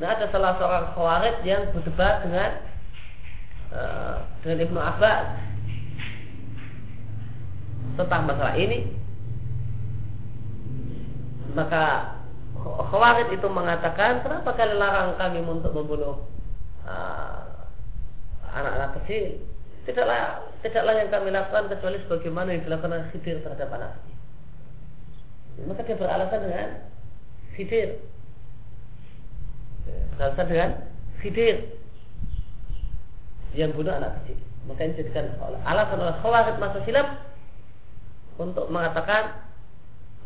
Nah 0.01 0.17
ada 0.17 0.33
salah 0.33 0.57
seorang 0.57 0.87
khawarij 0.97 1.37
yang 1.45 1.69
berdebat 1.77 2.25
dengan 2.25 2.51
uh, 3.77 4.17
dengan 4.41 4.59
Ibnu 4.65 4.81
Abbas 4.81 5.25
tentang 8.01 8.23
masalah 8.25 8.57
ini. 8.57 8.89
Maka 11.53 12.16
Khawarij 12.67 13.31
itu 13.31 13.47
mengatakan 13.47 14.27
kenapa 14.27 14.51
kalian 14.59 14.79
larang 14.81 15.15
kami 15.21 15.41
untuk 15.47 15.71
membunuh 15.71 16.27
uh, 16.83 17.71
anak-anak 18.51 18.91
uh, 18.91 18.95
kecil? 19.03 19.39
Tidaklah 19.87 20.43
tidaklah 20.67 20.95
yang 20.99 21.09
kami 21.15 21.31
lakukan 21.31 21.71
kecuali 21.71 22.03
sebagaimana 22.03 22.59
yang 22.59 22.63
dilakukan 22.67 22.95
oleh 22.97 23.09
Khidir 23.15 23.39
terhadap 23.45 23.71
anaknya 23.71 24.17
maka 25.65 25.89
dia 25.89 25.97
beralasan 25.97 26.41
dengan 26.45 26.69
Khidir. 27.57 27.89
Beralasan 30.13 30.47
dengan 30.53 30.71
Khidir 31.25 31.57
yang 33.57 33.73
bunuh 33.73 33.97
anak 33.97 34.21
kecil. 34.21 34.37
Maka 34.69 34.81
ini 34.85 34.99
jadikan 35.01 35.33
alasan 35.65 36.03
oleh 36.05 36.17
Khawarij 36.21 36.57
masa 36.61 36.85
silam 36.85 37.09
untuk 38.37 38.69
mengatakan 38.69 39.49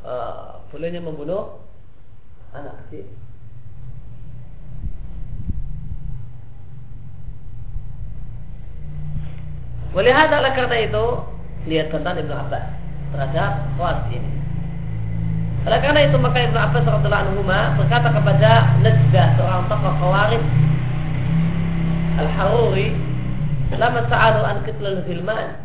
uh, 0.03 0.59
bolehnya 0.74 0.99
membunuh 0.99 1.60
anak 2.55 2.75
kecil. 2.87 3.07
Oleh 9.91 10.15
karena 10.55 10.77
itu 10.87 11.05
lihat 11.67 11.91
tentang 11.91 12.15
Ibnu 12.15 12.31
Abbas 12.31 12.65
terhadap 13.11 13.53
was 13.75 13.99
ini. 14.15 14.33
Oleh 15.67 15.81
karena 15.83 16.01
itu 16.07 16.17
maka 16.17 16.39
Ibnu 16.47 16.59
Abbas 16.59 16.85
berkata 17.75 18.09
kepada 18.15 18.51
Najdah 18.81 19.29
seorang 19.35 19.63
tokoh 19.67 19.93
Khawarij 19.99 20.45
Al-Haruri 22.23 22.89
lama 23.81 24.03
sa'alu 24.11 24.41
an 24.45 24.57
kitlul 24.67 25.01
hilman 25.07 25.57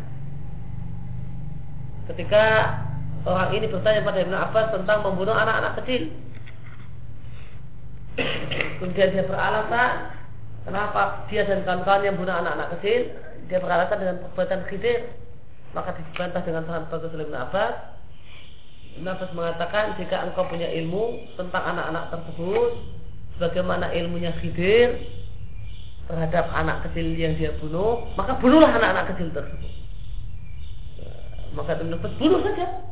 ketika 2.06 2.44
orang 3.26 3.50
ini 3.50 3.66
bertanya 3.66 4.06
pada 4.06 4.18
Ibnu 4.22 4.36
Abbas 4.36 4.66
tentang 4.74 5.02
membunuh 5.02 5.34
anak-anak 5.34 5.82
kecil. 5.82 6.10
Kemudian 8.80 9.12
dia 9.12 9.24
beralasan 9.28 10.12
kenapa 10.64 11.28
dia 11.28 11.44
dan 11.44 11.62
kawan-kawan 11.64 12.02
yang 12.04 12.16
bunuh 12.16 12.32
anak-anak 12.32 12.76
kecil, 12.78 13.12
dia 13.48 13.58
beralasan 13.60 13.98
dengan 14.00 14.16
perbuatan 14.24 14.60
khidir. 14.72 15.00
Maka 15.76 15.92
dibantah 15.92 16.40
dengan 16.40 16.64
bagus 16.88 17.12
oleh 17.12 17.28
Ibnu 17.28 17.36
Abbas. 17.36 17.74
Abbas 18.96 19.30
mengatakan 19.36 19.84
jika 20.00 20.24
engkau 20.24 20.48
punya 20.48 20.72
ilmu 20.72 21.36
tentang 21.36 21.76
anak-anak 21.76 22.16
tersebut, 22.16 22.70
sebagaimana 23.36 23.92
ilmunya 23.92 24.32
khidir 24.40 24.96
terhadap 26.08 26.48
anak 26.56 26.86
kecil 26.88 27.04
yang 27.12 27.36
dia 27.36 27.52
bunuh, 27.60 28.08
maka 28.16 28.40
bunuhlah 28.40 28.72
anak-anak 28.72 29.12
kecil 29.12 29.28
tersebut 29.36 29.76
maka 31.56 31.80
teman 31.80 31.96
bunuh 32.20 32.40
saja. 32.44 32.84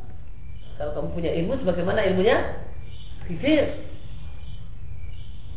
Kalau 0.80 0.90
kamu 0.96 1.08
punya 1.14 1.30
ilmu 1.38 1.52
sebagaimana 1.60 2.00
ilmunya 2.08 2.36
Khidir. 3.28 3.93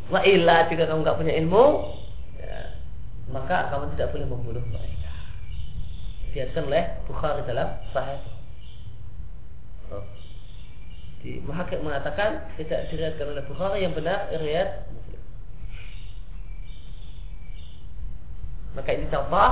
Wa 0.07 0.23
illa 0.23 0.71
jika 0.71 0.87
kamu 0.87 1.03
nggak 1.03 1.19
punya 1.19 1.33
ilmu, 1.43 1.65
ya, 2.39 2.79
maka 3.27 3.67
kamu 3.67 3.91
tidak 3.95 4.15
boleh 4.15 4.27
membunuh 4.27 4.63
mereka. 4.71 5.11
Diatkan 6.31 6.71
oleh 6.71 6.83
Bukhari 7.11 7.43
dalam 7.43 7.75
Sahih. 7.91 8.23
Oh. 9.91 10.05
Di 11.19 11.43
Muhakkik 11.43 11.83
mengatakan 11.83 12.47
tidak 12.55 12.87
diriatkan 12.87 13.35
oleh 13.35 13.43
Bukhari 13.51 13.83
yang 13.83 13.91
benar 13.91 14.31
Muslim. 14.31 15.21
Maka 18.79 18.89
ini 18.93 19.09
contoh 19.09 19.51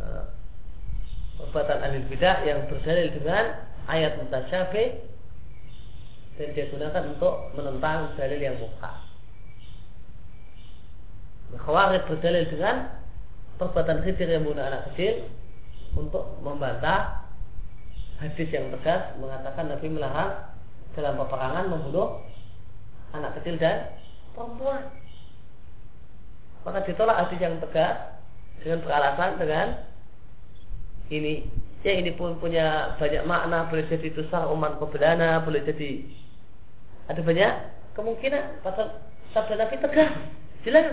uh, 0.00 0.24
perbuatan 1.38 1.78
ahli 1.84 2.00
bidah 2.08 2.42
yang 2.42 2.64
berdalil 2.66 3.12
dengan 3.12 3.44
ayat 3.86 4.16
mutasyabih 4.18 4.88
dan 6.40 6.48
dia 6.56 6.72
gunakan 6.72 7.04
untuk 7.12 7.52
menentang 7.52 8.16
dalil 8.16 8.40
yang 8.40 8.56
muka. 8.56 9.09
Khawarij 11.58 12.06
berdalil 12.06 12.46
dengan 12.46 12.94
perbuatan 13.58 14.06
khidir 14.06 14.30
yang 14.30 14.46
membunuh 14.46 14.64
anak 14.64 14.86
kecil 14.92 15.26
untuk 15.98 16.38
membantah 16.40 17.26
hadis 18.22 18.48
yang 18.52 18.70
tegas 18.78 19.16
mengatakan 19.18 19.66
Nabi 19.66 19.86
melarang 19.90 20.32
dalam 20.94 21.18
peperangan 21.18 21.66
membunuh 21.72 22.22
anak 23.16 23.34
kecil 23.40 23.58
dan 23.58 23.90
perempuan. 24.36 24.86
Maka 26.62 26.84
ditolak 26.84 27.16
hadis 27.26 27.40
yang 27.40 27.56
tegas 27.58 28.20
dengan 28.60 28.84
beralasan 28.84 29.30
dengan 29.40 29.66
ini. 31.08 31.48
Yang 31.80 31.96
ini 32.04 32.10
pun 32.12 32.36
punya 32.36 32.92
banyak 33.00 33.24
makna 33.24 33.64
boleh 33.72 33.88
jadi 33.88 34.12
itu 34.12 34.28
sah 34.28 34.52
umat 34.52 34.76
pebedana 34.76 35.40
boleh 35.40 35.64
jadi 35.64 36.04
ada 37.08 37.24
banyak 37.24 37.52
kemungkinan. 37.96 38.60
Pasal 38.60 39.00
sabda 39.32 39.64
Nabi 39.64 39.80
tegas 39.80 40.12
jelas 40.60 40.86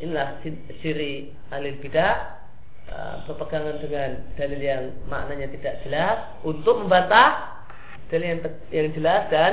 inilah 0.00 0.40
ciri 0.80 1.30
alil 1.52 1.76
bidah 1.84 2.40
uh, 2.88 3.14
berpegangan 3.28 3.76
dengan 3.84 4.10
dalil 4.34 4.60
yang 4.60 4.82
maknanya 5.06 5.52
tidak 5.52 5.84
jelas 5.84 6.16
untuk 6.42 6.80
membantah 6.80 7.60
dalil 8.08 8.26
yang, 8.26 8.40
yang 8.72 8.88
jelas 8.96 9.22
dan 9.28 9.52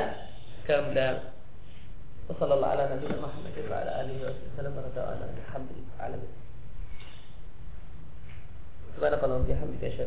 gamblang 0.66 1.20
Wassalamualaikum 2.28 3.08
warahmatullahi 3.08 4.20
wabarakatuh. 4.20 4.52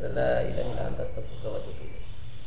Ilaik. 0.05 2.09